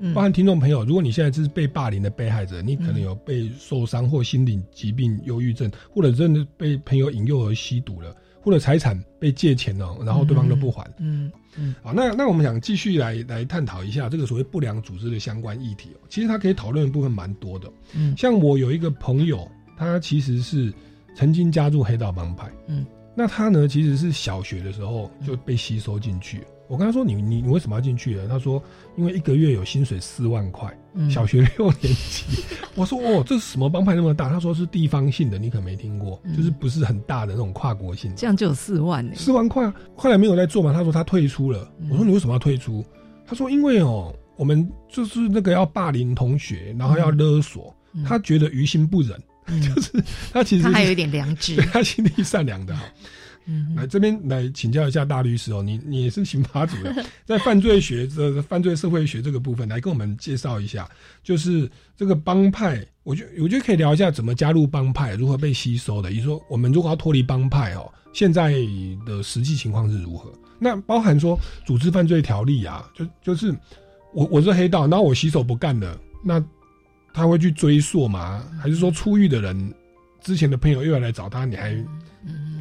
[0.00, 10.82] 嗯包含听众朋友，如果你现在是被霸凌的被害者，你可能有被受伤或心理疾病、忧郁症，或者真的被朋友引诱而吸毒了，或者财产被借钱了，然后对方都不还。
[11.00, 16.00] 嗯嗯好，那那我们想继续来来探讨一下这个所谓不良组织的相关议题哦。
[16.08, 17.72] 其实它可以讨论的部分蛮多的哦。
[17.94, 20.72] 嗯像我有一个朋友，他其实是
[21.20, 26.42] 曾经加入黑道帮派，嗯，那他呢其实是小学的时候就被吸收进去。
[26.66, 28.62] 我跟他说：“你你你为什么要进去呢？”他说
[28.96, 32.42] ：“因为一个月有薪水四万块，嗯小学六年级。
[32.74, 40.72] ”我说：“哦，这是什么帮派那么大？”他说：“是地方性的，你可没听过，就是不是很大的那种跨国性的。”这样就有四万呢、四万块啊，后来没有在做嘛。
[40.72, 41.70] 他说他退出了。
[41.80, 42.82] 嗯我说你为什么要退出？
[43.26, 49.20] 他说因为哦，我们就是那个要霸凌同学，然后要勒索，嗯他觉得于心不忍，
[49.60, 49.92] 就是
[50.32, 52.82] 他其实他还有一点良知对 他心地善良的哈。
[53.46, 60.88] 嗯来这边来请教一下大律师哦，你你也是刑法组的，在犯罪学这犯罪社会学这个部分，来跟我们介绍一下，
[61.24, 66.12] 就是这个帮派，我觉我觉得可以聊一下怎么加入帮派，如何被吸收的。
[66.12, 68.52] 也就是说，我们如果要脱离帮派哦，现在
[69.06, 70.30] 的实际情况是如何？
[70.58, 71.36] 那包含说
[71.66, 73.52] 组织犯罪条例啊，就就是
[74.14, 76.38] 我我是黑道，然后我洗手不干了，那
[77.12, 78.42] 他会去追溯吗？
[78.60, 79.74] 还是说出狱的人
[80.20, 81.70] 之前的朋友又要来找他，你还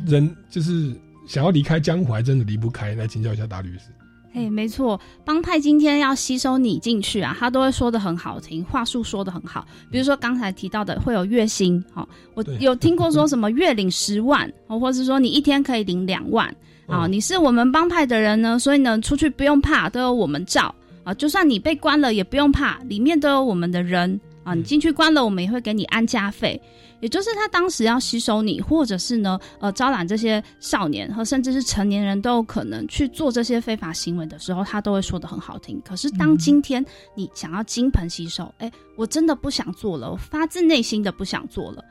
[0.07, 0.93] 人就是
[1.27, 2.95] 想要离开江湖，还真的离不开？
[2.95, 3.85] 来请教一下大律师。
[4.31, 9.67] 嘿，没错，帮派今天要吸收你进去啊，他都会说的很好听，话术说的很好。
[9.91, 20.73] 比如说刚才提到的会有月薪，哈、我有听过说什么月领十万，哦，或者是说你一天可以领两万啊、你是我们帮派的人呢，所以呢出去不用怕，都有我们罩
[21.03, 24.19] 啊，就算你被关了也不用怕，里面都有我们的人
[24.49, 26.59] 啊，你进去关了，我们也会给你安家费。
[27.01, 35.81] 也就是他当时要吸收你，或者是呢，呃，招揽这些少年和甚至是成年人都有可能去做这些非法行为的时候，他都会说的很好听。
[35.85, 36.85] 可是当今天
[37.15, 41.81] 你想要金盆洗手，哎、我真的不想做了，我发自内心的不想做了。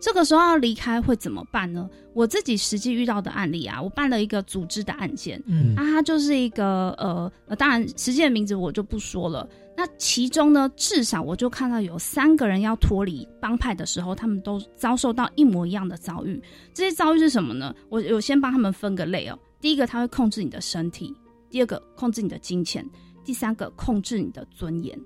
[0.00, 1.88] 哦，这个时候要离开会怎么办呢？
[2.14, 9.48] 我自己实际遇到的案例啊，我办了一个组织的案件，嗯啊，它就是一个呃呃，当然实际的名字我就不说了。
[9.76, 16.42] 那其中呢，至少我就看到有三个人要脱离帮派的时候，他们都遭受到一模一样的遭遇。
[16.74, 17.74] 这些遭遇是什么呢？
[17.88, 19.38] 我我先帮他们分个类哦。
[19.60, 21.14] 第一个，他会控制你的身体；
[21.48, 22.82] 第二个，控制你的金钱；
[23.24, 24.98] 第三个，控制你的尊严。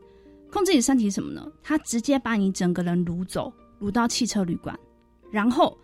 [0.51, 1.47] 控制你身体是什么呢？
[1.63, 4.79] 他直接把你整个人掳走，掳到汽车旅馆，
[5.31, 5.77] 然后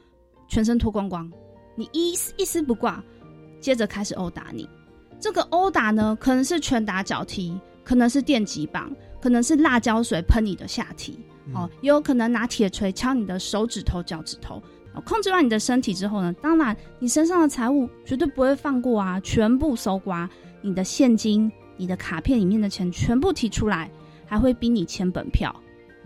[0.49, 1.31] 全身脱光光，
[1.77, 3.03] 你一丝一丝不挂，
[3.61, 4.69] 接着开始殴打你。
[5.19, 11.19] 这个殴打呢，可能是拳打脚踢，可能是电击棒，可能是辣椒水喷你的下体，
[11.55, 14.57] 哦，也有可能拿铁锤敲你的手指头、脚趾头。
[14.93, 20.29] 哦控制完你的身体之后呢，当然你身上的财物绝对不会放过啊，全部搜刮，
[20.63, 23.89] 你的现金、你的卡片里面的钱全部提出来，
[24.27, 25.55] 还会逼你签本票，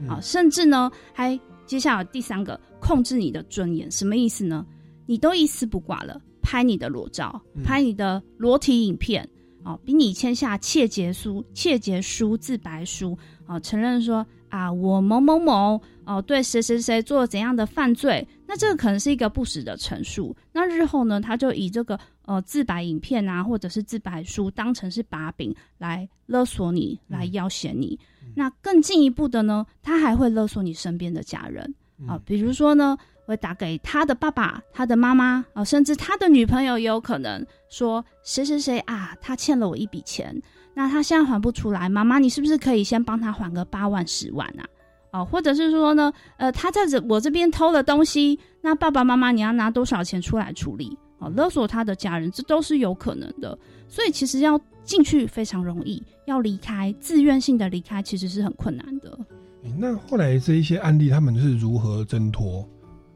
[0.07, 4.65] 啊、甚至呢还接下来第三个控制你的尊严，什么意思呢？
[5.07, 9.29] 你都一丝不挂了，拍你的裸照，拍你的裸体影片，
[9.65, 20.35] 哦，逼你签下窃结书、窃结书、自白书，哦，承认说啊，我某某某哦对谁谁谁做了怎样的犯罪，那这个可能是一个不实的陈述。
[20.53, 27.99] 那日后呢，他就以这个呃自白影片啊，或者是自白书当成是把柄来勒索你，来要挟你。
[28.35, 31.75] 那更进一步的呢，他还会勒索你身边的家人
[32.07, 32.97] 啊，比如说呢。
[33.27, 40.39] 会打给他的爸爸、他的妈妈啊，甚至他的女朋友也有可能说谁谁谁啊，他欠了我一笔钱，
[40.75, 44.69] 那他现在还不出来，妈妈你是不是可以先帮他还个八万、十万啊？
[45.11, 50.95] 哦，或者是说呢，呃，他在这我这边偷了东西，那爸爸妈妈你要拿多少钱出来处理？
[51.25, 53.57] 哦，勒索他的家人，这都是有可能的。
[53.89, 59.19] 所以其实要进去非常容易，要离开自愿性的离开其实是很困难的。
[59.63, 62.69] 诶那后来这一些案例，他们是如何挣脱？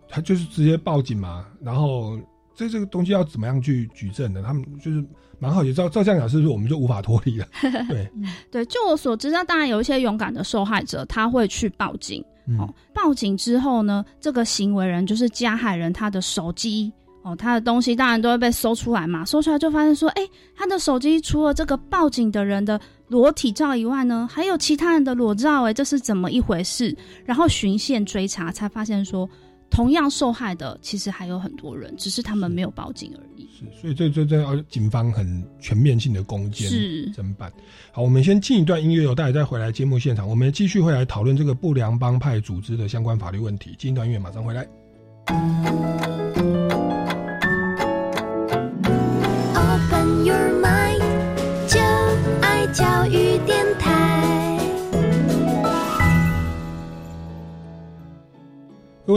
[0.08, 2.18] 他就是直接报警嘛，然后
[2.54, 4.42] 这这个东西要怎么样去举证呢？
[4.42, 5.04] 他们就是
[5.38, 7.46] 蛮好奇，照照这样讲，是不是我们就无法脱离了？
[7.90, 8.10] 对，
[8.50, 12.24] 对，就我所知，那当然有一些勇敢的受害者，他会去报警。
[12.46, 16.90] 嗯哦，报警之后呢，这个行为人就是加害人，他的手机
[17.28, 19.24] 哦，他的东西当然都会被搜出来嘛。
[19.24, 20.22] 搜出来就发现说，哎，
[20.56, 26.96] 他的手机除了这个报警的人的裸体照以外呢，还有其他人的裸照，哎，这是怎么一回事？
[27.24, 29.28] 然后循线追查，才发现说，
[29.70, 33.46] 同样受害的其实还有很多人，只是他们没有报警而已。
[33.58, 37.52] 是，所以这这这要警方很全面性的攻坚是侦办。
[37.92, 43.74] 好，我们先进一段音乐有，待会再回来节目现场，我们继续会来讨论这个不良帮派组织的相关法律问题。
[43.78, 44.66] 进一段音乐，马上回来。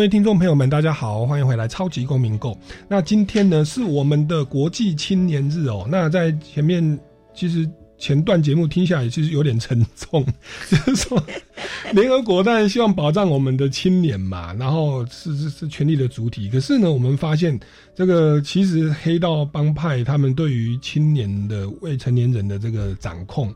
[0.01, 2.53] 各位听众朋友们，大家好，欢迎回来《超级公民购》。
[2.87, 5.87] 那今天呢是我们的国际青年日哦。
[5.91, 6.99] 那在前面
[7.35, 10.25] 其实前段节目听下来，其实有点沉重，
[10.67, 11.23] 就是说
[11.93, 16.49] 联合国当然希望保障我们的青年嘛，然后是是是权力的主体。
[16.49, 17.59] 可是呢，我们发现
[17.93, 23.53] 这个其实黑道帮派他们对于青年的未成年人的这个掌控，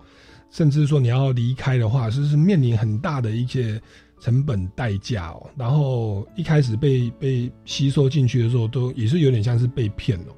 [0.51, 3.81] 甚至说你要离开的话，是是面临很大的一些
[4.25, 5.47] 成本代价哦。
[5.55, 10.33] 然后一开始被被吸收进去的时候，都也是有点像是被骗哦。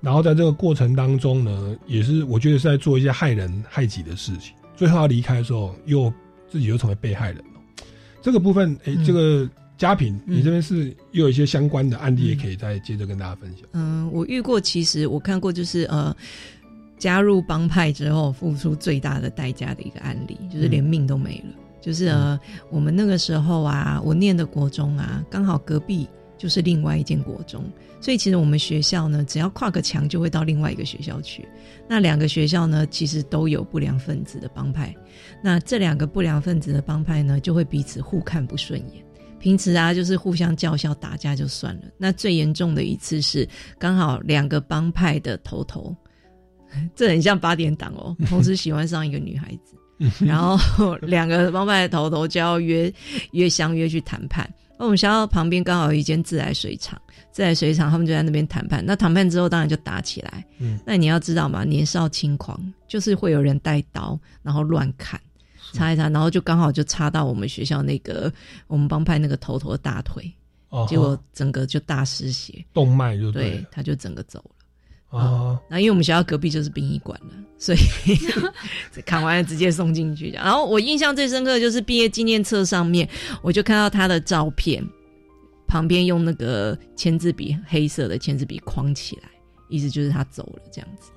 [0.00, 4.54] 然后在这个过程当中呢，也是我觉得是在做一些害人害己的事情。
[4.76, 6.12] 最后要离开的时候，又
[6.48, 7.84] 自己又成为被害人哦。
[8.20, 13.68] 这个部分，哎、这个佳平，你这边是又有一些相关的案例，也可以再接着跟大家分享。
[13.72, 16.14] 嗯，我遇过，其实我看过，就是呃，
[16.98, 21.61] 加入帮派之后付出最大的代价的一个案例，就是连命都没了。
[21.82, 26.08] 就是呃，我们那个时候啊，我念的国中啊，刚好隔壁
[26.38, 27.64] 就是另外一间国中，
[28.00, 31.46] 所以其实我们学校呢，只要跨个墙就会到另外一个学校去。
[31.88, 34.94] 那两个学校呢，其实都有不良分子的帮派。
[35.42, 39.04] 那这两个不良分子的帮派呢，就会彼此互看不顺眼。
[39.38, 41.82] 平时啊，就是互相叫嚣打架就算了。
[41.98, 45.94] 那最严重的一次是，刚好两个帮派的头头，
[46.94, 49.74] 这很像八点档哦，同时喜欢上一个女孩子，
[50.20, 52.92] 然后两个帮派的头头就要约
[53.32, 54.48] 约相约去谈判。
[54.78, 57.00] 那我们学校旁边刚好有一间自来水厂，
[57.30, 58.84] 自来水厂他们就在那边谈判。
[58.84, 60.44] 那谈判之后当然就打起来。
[60.58, 65.20] 嗯，那你要知道嘛，年少轻狂，就是会有人带刀，然后乱砍。
[65.72, 68.30] 插一插，然后就刚好就插到我们学校那个
[68.66, 70.30] 我们帮派那个头头的大腿，
[70.68, 74.61] 哦结果整个就大失血，动脉就对，对他就整个走了。
[75.12, 77.78] 啊，那因为我们学校隔壁就是殡仪馆了，所以
[79.04, 80.30] 砍完了直接送进去。
[80.30, 83.08] 然后我印象最深刻的就是毕业纪念册上面，
[83.42, 84.82] 我就看到他的照片，
[85.66, 89.28] 旁边用那个签字笔黑色的签字笔框起来，
[89.68, 91.10] 意思就是他走了这样子。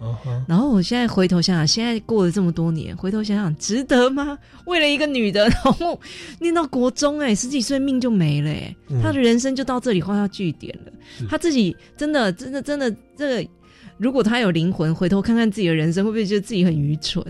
[0.48, 4.38] 然后我现在回头想想，现在过了这么多年，回头想想，值得吗？
[4.66, 5.98] 为了一个女的，然后
[6.40, 10.92] 念到国中、哎，十几岁命就没了、哎、嗯他的人生就到这里画下句点了。
[11.18, 13.50] 是他自己真的、真的、真的，这个
[13.98, 17.24] 如果他有灵魂，回头看看自己的人生，会不会觉得自己很愚蠢？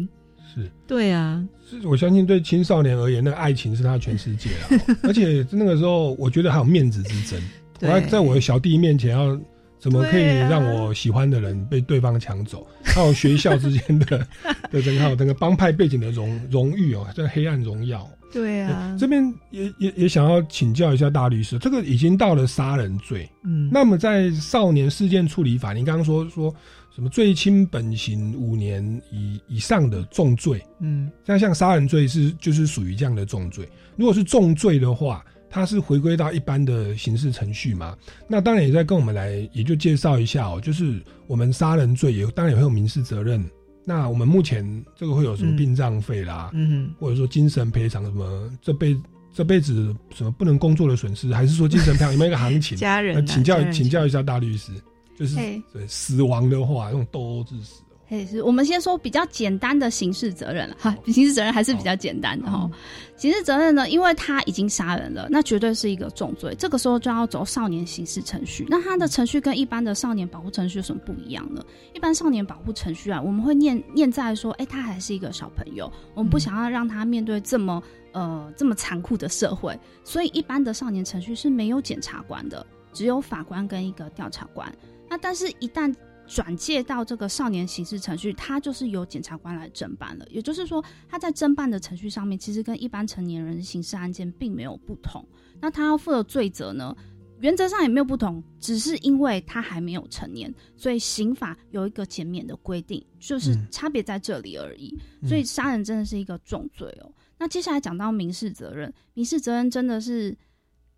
[0.54, 4.98] 是，对啊，是我相信对青少年而言，那个爱情是他的全世界啊。
[5.04, 7.42] 而且那个时候，我觉得还有面子之争，
[7.82, 9.40] 我对要在我的小弟面前要。
[9.78, 12.66] 怎么可以让我喜欢的人被对方抢走？
[12.84, 14.18] 还有学校之间的
[14.72, 18.10] 的整个还有那个帮派背景的荣荣誉哦，这黑暗荣耀。
[18.36, 26.54] 对啊， 这边也也也想要请教一下大律师，这个已经到了杀人罪，嗯，那么在少年事件处理法，您刚刚说说
[26.94, 33.66] 什么最轻本刑五年以以上的重罪，嗯，像像杀人罪是就是属于这样的重罪。
[33.96, 37.96] 如果是重罪的话，它是回归到一般的刑事程序嘛？
[38.28, 43.42] 那当然也在跟我们来，也就介绍一下哦，就是我们杀人罪也当然也会有民事责任。
[43.86, 44.66] 那我们目前
[44.96, 48.98] 这个会有什么嗯殡葬费啦，嗯或者说精神赔偿什么这辈
[49.34, 52.76] 这辈子什么不能工作的损失，还是说精神赔偿有没有一个行情？
[52.80, 54.72] 家人请教请教一下大律师，
[55.18, 57.82] 就是嘿对死亡的话，用斗殴致死。
[58.08, 62.70] 嘿，是我们先说比较简单的刑事责任了哈，刑事责任还是比较简单的哈。
[63.18, 68.64] 刑事责任呢，因为他已经杀人了，那绝对是一个重罪，这个时候就要走少年刑事程序。
[68.70, 71.66] 那他的程序跟一般的少年保护程序有什么不一样呢？
[71.94, 77.82] 一般少年保护程序啊，我们会念念在说，哎，他还是一个小朋友，我们不想要让他面对这么
[78.12, 84.72] 呃这么残酷的社会，所以一般的少年程序是没有检察官的，只有法官跟一个调查官。
[85.10, 85.94] 那但是，一旦
[86.28, 90.26] 转介到这个少年刑事程序，它就是由检察官来侦办了。
[90.30, 95.26] 也就是说，他在侦办的程序上面，其实跟一般成年人刑事案件并没有不同。
[95.62, 96.96] 那他要负的罪责呢，
[97.40, 104.98] 原则上也没有不同，只是因为他还没有成年，所以刑法有一个减免的规定，就是嗯差别在这里而已。
[105.22, 107.12] 嗯所以杀人真的是一个重罪哦。
[107.38, 110.36] 那接下来讲到民事责任，民事责任真的是，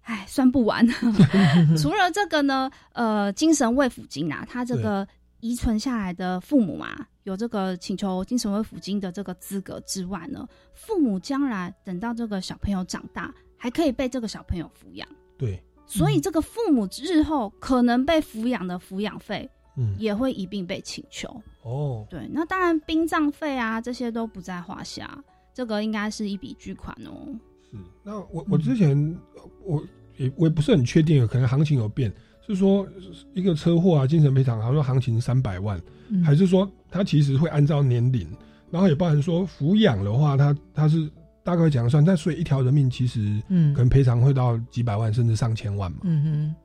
[0.01, 0.87] 哎，算不完。
[1.77, 5.07] 除了这个呢，呃，精神慰抚金啊，他这个
[5.39, 15.07] 遗存下来的父母嘛，有这个请求精神慰抚金的这个资格之外呢，父母将来等到这个小朋友长大，还可以被这个小朋友抚养。
[15.37, 21.29] 对，所以这个父母日后可能被抚养的抚养费，嗯也会一并被请求。
[21.61, 25.23] 哦，对，那当然殡葬费啊这些都不在话下，
[25.53, 27.27] 这个应该是一笔巨款哦。
[27.69, 29.19] 是那我我之前
[29.63, 29.83] 我
[30.15, 32.11] 也我也不是很确定，可能行情有变，
[32.47, 32.87] 是说
[33.33, 35.79] 一个车祸啊，精神赔偿，好像行情三百万，
[36.09, 36.23] 嗯。
[36.23, 38.27] 还是说它其实会按照年龄，
[38.71, 41.09] 然后也包含说抚养的话，它它是
[41.43, 43.73] 大概讲算，但所以一条人命其实嗯。
[43.73, 45.99] 可能赔偿会到几百万甚至上千万嘛。
[46.03, 46.55] 嗯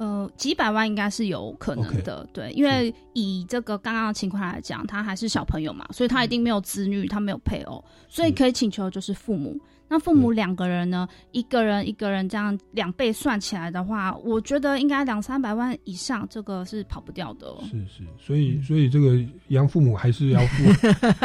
[0.00, 9.60] 呃，几百万应该是有可能的对，因为以这个刚刚的情况来讲，他还是小朋友嘛，所以他一定没有子女，他没有配偶，所以可以请求就是父母。
[9.88, 17.58] 那父母两个人呢，一个人一个人这样两倍算起来的话，我觉得应该两三百万以上，这个是跑不掉的、哦。
[17.70, 20.64] 是是，所以所以这个养父母还是要负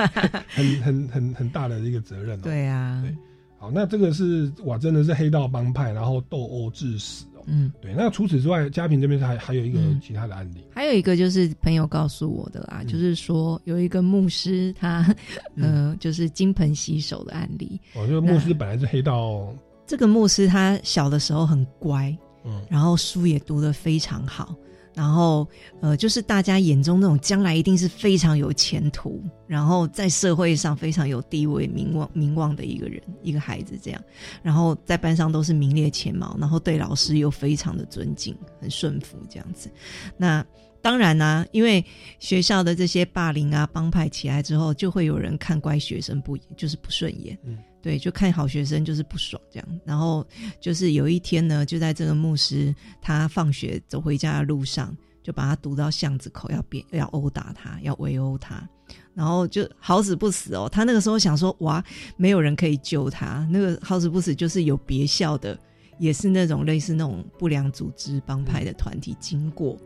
[0.52, 2.42] 很很很很大的一个责任、哦。
[2.44, 3.16] 对啊，对，
[3.58, 7.35] 好，那这个是哇，真的是黑道帮派，然后斗殴致死哦。
[7.46, 7.94] 嗯，对。
[7.96, 10.64] 那除此之外，嘉平这边还还有一个嗯其他的案例。
[10.74, 15.16] 还有一个就是朋友告诉我的啦，就是说有一个牧师他，
[15.56, 17.80] 呃，就是金盆洗手的案例。
[17.96, 19.54] 哦，这个牧师本来是黑道，
[19.88, 24.56] 这个牧师他小的时候很乖，嗯，然后书也读得非常好，
[24.96, 25.48] 然后
[25.82, 34.02] 呃，就是大家眼中那种将来一定是非常有前途，然后在社会上非常有地位、名望、名望的一个人，一个孩子这样，
[34.42, 39.70] 然后在班上都是名列前茅，然后对老师又非常的尊敬，很顺服这样子。
[40.18, 40.46] 那
[40.82, 41.84] 当然啦、因为
[42.20, 49.80] 学校的这些霸凌啊、帮派起来之后，就会有人看乖学生不就是不顺眼，嗯，对，就看好学生就是不爽这样。
[49.86, 50.26] 然后
[50.60, 58.68] 就是有一天呢，就在这个牧师他放学走回家的路上，就把他堵到巷子口，要别要殴打他，要围殴他。
[59.14, 61.84] 然后就好死不死哦，他那个时候想说，哇，
[62.18, 63.48] 没有人可以救他。
[63.52, 65.56] 那个好死不死就是有别校的，
[66.00, 69.78] 也是那种类似那种不良组织帮派的团体经过，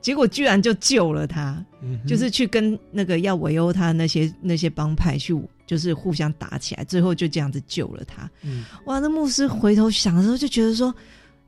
[0.00, 1.64] 结果居然就救了他。
[1.80, 5.32] 嗯就是去跟那个要围殴他那些那些帮派去，
[5.70, 8.28] 就是互相打起来，最后就这样子救了他。
[8.42, 10.92] 嗯哇，那牧师回头想的时候就觉得说：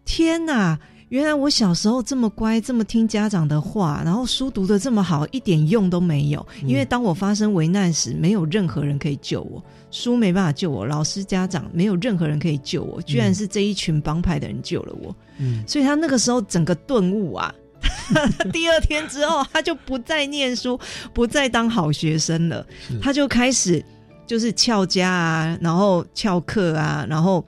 [0.05, 0.79] 天哪！
[1.09, 6.47] 原来我小时候这么乖，这么听家长的话，然后书读的这么好，一点用都没有。
[6.63, 15.15] 因为当我发生危难时，没有任何人可以救我，书没办法救我，老师、家长没有任何人可以救我，居然是这一群帮派的人救了我。
[15.39, 17.55] 嗯，所以他那个时候整个顿悟啊，
[18.51, 20.81] 第二天之后他就不再念书，
[21.13, 22.67] 不再当好学生了，
[23.03, 23.85] 他就开始
[24.33, 27.47] 就是翘家啊，然后翘课啊，然后。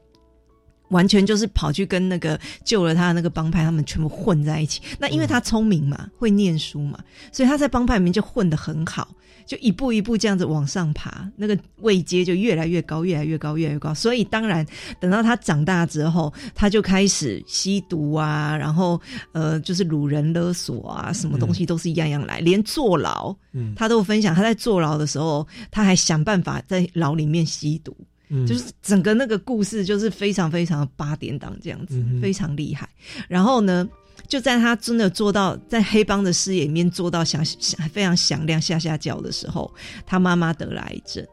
[0.91, 4.80] 完全就是跑去跟那个救了他的那个帮派，他们全部混在一起。
[4.99, 6.99] 那因为他聪明嘛，会念书嘛，
[7.32, 9.09] 所以他在帮派里面就混得很好，
[9.47, 13.92] 就一步一步这样子往上爬，那个位阶就越来越高，越来越高，越来越高。
[13.95, 14.66] 所以当然，
[14.99, 19.01] 等到他长大之后，他就开始吸毒啊，然后
[19.32, 24.34] 呃，就是掳人勒索啊，什么东西都是一样样来，连坐牢，嗯他都分享。
[24.34, 27.97] 他在坐牢的时候，他还想办法在牢里面吸毒。
[28.30, 32.88] 嗯就是整个那个故事就是非常非常八点档这样子，嗯非常厉害。
[33.28, 33.86] 然后呢，
[34.27, 39.72] 就在他真的做到在黑帮的视野里面做到响响非常响亮下下脚的时候，
[40.07, 41.27] 他妈妈得了癌症。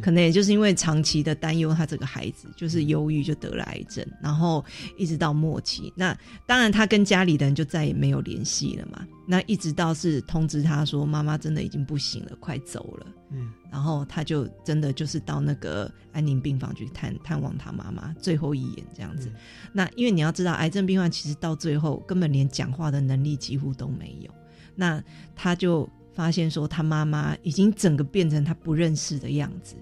[0.00, 4.64] 可能也就是因为长期的担忧，他这个孩子就是忧郁，就得了癌症，然后
[4.96, 5.92] 一直到末期。
[5.94, 6.16] 那
[6.46, 9.06] 当然，他跟家里的人就再也没有联系了嘛。
[9.26, 13.06] 那一直到是通知他说妈妈真的已经不行了，快走了。
[13.30, 19.30] 嗯，然后他就真的就是到那个安宁病房去探探望他妈妈最后一眼这样子。
[19.72, 24.30] 那因为你要知道，癌症病患其实到最后根本连讲话的能力几乎都没有。
[24.74, 25.02] 那
[25.36, 29.74] 他就发现说，他妈妈已经整个变成他不认识的样子，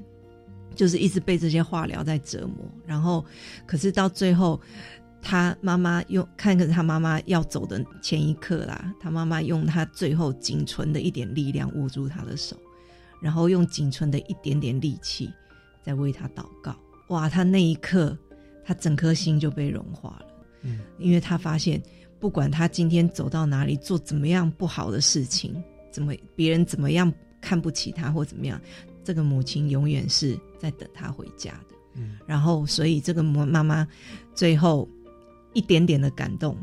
[0.74, 2.64] 就是一直被这些化疗在折磨。
[2.86, 3.24] 然后，
[3.66, 4.60] 可是到最后，
[5.20, 12.56] 他妈妈用看着他妈妈要走的前一刻啦，他妈妈用他最后仅存的一点力量握住他的手，
[13.20, 15.30] 然后用仅存的一点点力气
[15.82, 16.74] 在为他祷告。
[17.08, 18.16] 哇，他那一刻，
[18.64, 20.26] 他整颗心就被融化了。
[20.62, 21.82] 嗯，因为他发现，
[22.18, 28.60] 不管他今天走到哪里，做怎么样不好的事情，怎么别人怎么样看不起他或怎么样，
[29.04, 31.74] 这个母亲永远是在等他回家的。
[31.94, 33.86] 嗯，然后，所以这个母妈妈
[34.34, 34.88] 最后
[35.52, 36.56] 一点点的感动，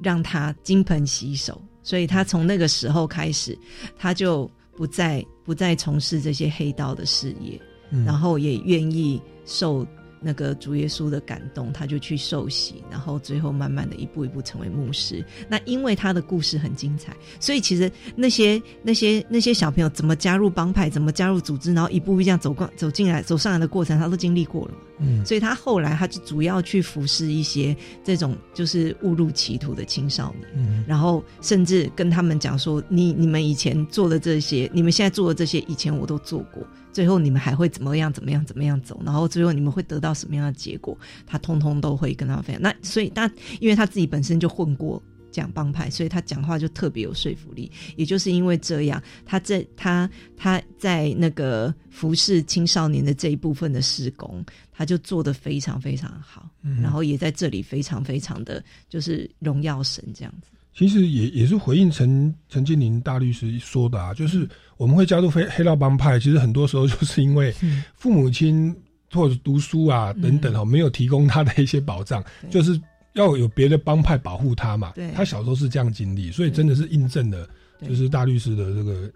[0.00, 3.58] 让他金盆洗手，所以他从那个时候开始，
[3.98, 7.60] 他就不再不再从事这些黑道的事业，
[7.90, 8.04] 嗯。
[8.04, 9.84] 然后也愿意受
[10.22, 15.24] 那个主耶稣的感动，他就去受洗，然后最后慢慢的一步一步成为牧师。
[15.48, 24.78] 那因为他的故事很精彩，所以其实那些那些那些小朋友怎么加入帮派，怎么加入组织，然后一步一步这样走过走进来走上来的过程，他都经历过了嘛。
[25.04, 42.60] 嗯所以他后来他就主要去服侍一些这种就是误入歧途的青少年，嗯然后甚至跟他们讲说，你你们以前做的这些，你们现在做的这些，以前我都做过，最后你们还会怎么样怎么样怎么样走，然后最后你们会得到什么样的结果，他通通都会跟他分享。
[42.60, 43.30] 那所以他
[43.60, 45.02] 因为他自己本身就混过。
[45.32, 47.72] 讲帮派，所以他讲话就特别有说服力。
[47.96, 60.50] 也就是因为这样，他在他他在那个服侍青少年的这一部分的施工，他就做得非常非常好，嗯然后也在这里非常非常的就是荣耀神这样子。
[60.74, 68.74] 其实也也是回应陈陈建林大律师说的啊，就是我们会加入黑黑道帮派，其实很多时候就是因为嗯父母亲
[69.12, 72.80] 或者读书啊等等哦，没有提供他的一些保障，就是
[73.12, 75.10] 要有别的帮派保护他嘛对。
[75.12, 77.46] 他小时候是这样经历，所以真的是印证了，
[77.86, 79.12] 就是大律师的这个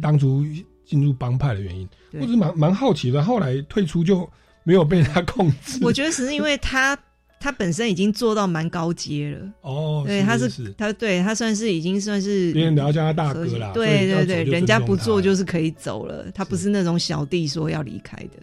[0.00, 0.44] 当初
[0.84, 1.88] 进入帮派的原因。
[2.12, 4.30] 我只是蛮蛮好奇的，后来退出就
[4.62, 5.80] 没有被他控制。
[5.82, 6.96] 我觉得只是因为他
[7.40, 9.52] 他本身已经做到蛮高阶了。
[9.62, 18.38] 哦，对，他是是他对他算是已经算是别人都要叫他大哥啦对对对，人家不做就是可以走了，他不是那种小弟说要离开的。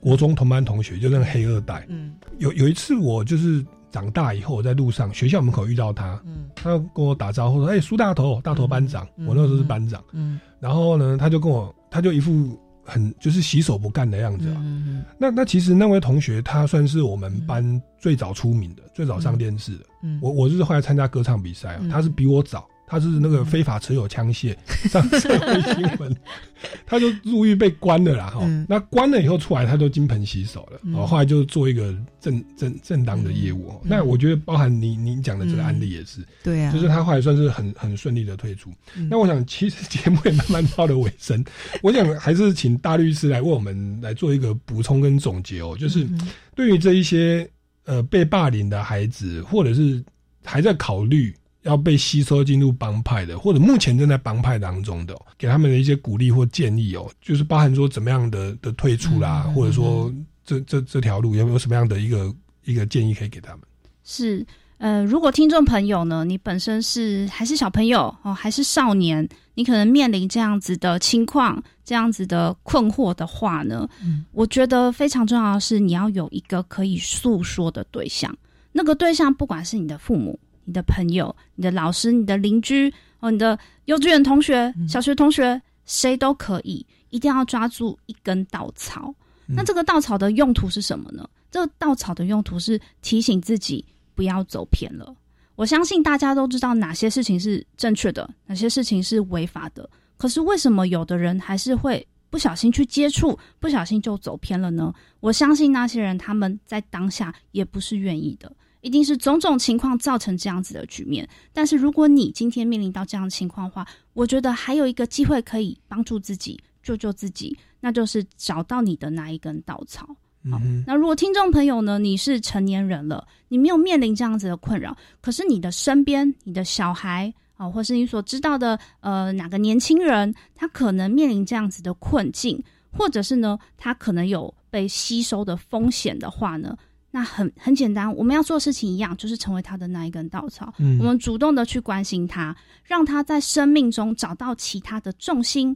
[0.00, 1.86] 国中同班同学，就那个黑二代。
[1.88, 9.08] 嗯有有一次，我就是长大以后，我在路上学校门口遇到他，嗯他跟我打招呼说：“哎、苏大头，大头班长。
[9.16, 10.02] 嗯我那时候是班长。
[10.12, 14.56] 嗯然后呢，他就跟我，他就一副很就是洗手不干的样子啊。
[14.64, 19.84] 嗯那那其实那位同学，他算是我们班最早出名的，最早上电视的。
[20.02, 24.56] 嗯我我是后来参加歌唱比赛、啊，嗯他是比我早，他是那个非法持有枪械
[24.88, 26.16] 上社会新闻，
[26.86, 28.64] 他就入狱被关了啦哈、嗯。
[28.68, 30.94] 那关了以后出来，他就金盆洗手了，嗯。
[30.94, 33.80] 哦，后来就做一个正正正当的业务、哦。
[33.82, 36.72] 那我觉得包含你你讲的这个案例也是，对啊。
[36.72, 38.70] 就是他后来算是很很顺利的退出。
[38.96, 39.08] 嗯。
[39.10, 41.44] 那我想，其实节目也慢慢到了尾声，
[41.82, 46.20] 我想还是请大律师来为我们来做一个补充跟总结哦，就是嗯。
[46.54, 47.46] 对于这一些
[47.84, 50.02] 呃被霸凌的孩子，或者是
[50.42, 51.34] 还在考虑
[51.66, 60.10] 要被吸收进入帮派的，或者目前正在帮派当中的哦、给他们的一些鼓励或建议哦，就是包含说怎么样的的退出啦，嗯或者说
[60.44, 63.60] 这这这条路有没有什么样的一个一个建议可以给他们？
[64.04, 64.46] 是，
[64.78, 78.32] 呃，如果听众朋友呢，你本身是还是小朋友哦，还是少年，你可能面临这样子的情况、这样子的困惑的话呢，嗯我觉得非常重要的是，你要有一个可以诉说的对象。
[78.72, 89.14] 那个对象，不管是你的父母、你的朋友、你的老师、你的邻居哦，你的幼稚园同学、小学同学，谁都可以，一定要抓住一根稻草。
[89.46, 91.26] 那这个稻草的用途是什么呢？
[91.50, 95.14] 这个稻草的用途是提醒自己不要走偏了。
[95.54, 99.88] 我相信大家都知道哪些事情是正确的，哪些事情是违法的。
[100.18, 104.92] 可是为什么有的人还是会不小心去接触，不小心就走偏了呢？
[105.20, 108.52] 我相信那些人他们在当下也不是愿意的，
[108.86, 111.28] 一定是种种情况造成这样子的局面。
[111.52, 120.06] 但是如果你今天面临到这样的情况的话，我觉得还有一个机会可以帮助自己、救救自己，那就是找到你的那一根稻草。
[120.48, 132.62] 好，那如果听众朋友呢，你是成年人了，你没有面临这样子的困扰，可是你的身边、你的小孩啊、或是你所知道的呃哪个年轻人，他可能面临这样子的困境，
[132.92, 136.76] 或者是呢，他可能有被吸收的风险的话呢，
[137.16, 140.70] 那很很简单，我们要做事情一样，就是成为他的那一根稻草。
[140.76, 142.54] 嗯我们主动的去关心他，
[142.84, 145.74] 让他在生命中找到其他的重心。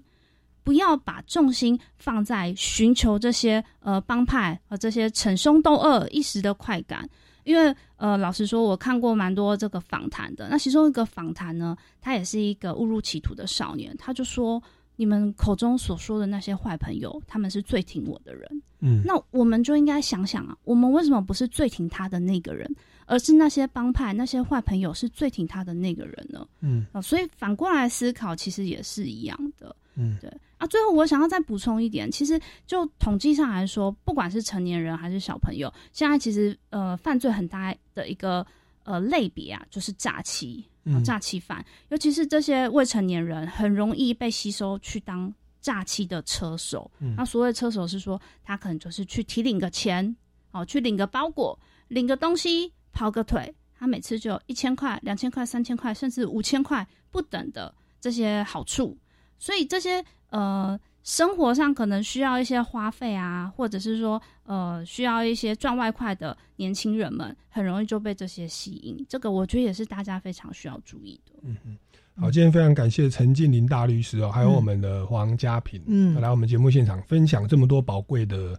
[0.63, 7.09] 不要把重心放在寻求这些呃帮派和这些逞凶斗恶一时的快感，
[7.45, 10.47] 因为呃老实说，我看过蛮多这个访谈的。
[10.51, 14.63] 那其中一个访谈呢，他也是一个误入歧途的少年，他就说
[15.01, 18.63] ：“你们口中所说的那些坏朋友，他们是最挺我的人。
[18.81, 22.71] 嗯那我们就应该想想啊，我们为什么不是最挺他的那个人，
[23.07, 26.47] 而是那些帮派、那些坏朋友是最挺他的那个人呢？
[26.61, 29.75] 嗯啊、所以反过来思考，其实也是一样的。
[29.95, 30.67] 嗯，对啊。
[30.67, 38.47] 最后我想要再补充一点，其实就统计上来说，不管是成年人还是小朋友，现在其实呃犯罪很大的一个
[38.85, 40.67] 呃类别啊，就是诈欺。
[41.05, 46.91] 诈欺犯，尤其是这些未成年人，很容易被吸收去当诈欺的车手。
[46.99, 50.17] 嗯那所谓车手是说，他可能就是去提领个钱，
[50.51, 51.57] 哦，去领个包裹，
[51.89, 58.99] 领个东西，跑个腿，他每次就有一千块、两千块、三千块，甚至五千块不等的这些好处。
[59.39, 69.05] 所以这些呃生活上可能需要一些花费啊，或者是说呃需要一些赚外快的年轻人们，很容易就被这些吸引。
[69.09, 71.33] 这个我觉得也是大家非常需要注意的。
[71.43, 71.77] 嗯嗯。
[72.15, 78.57] 好，今天非常感谢陈静林大律师哦，还有我们的黄家平，嗯，来我们节目现场分享这么多宝贵的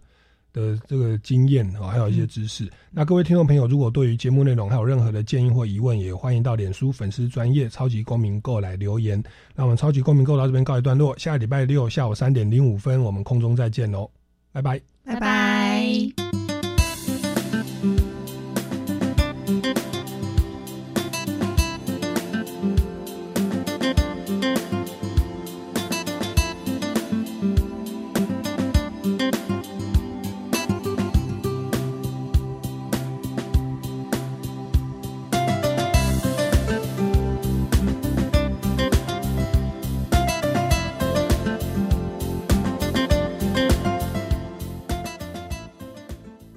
[0.52, 2.70] 的这个经验哦，还有一些知识。
[2.90, 9.22] 那各位听众朋友，如果对于节目内容还有任何的建议或疑问，也欢迎到脸书粉丝专业超级公民购来留言。
[9.54, 14.10] 那我们超级公民购到这边告一段落，下个礼拜六下午三点零五分，我们空中再见喽，
[14.52, 16.21] 拜拜，拜拜。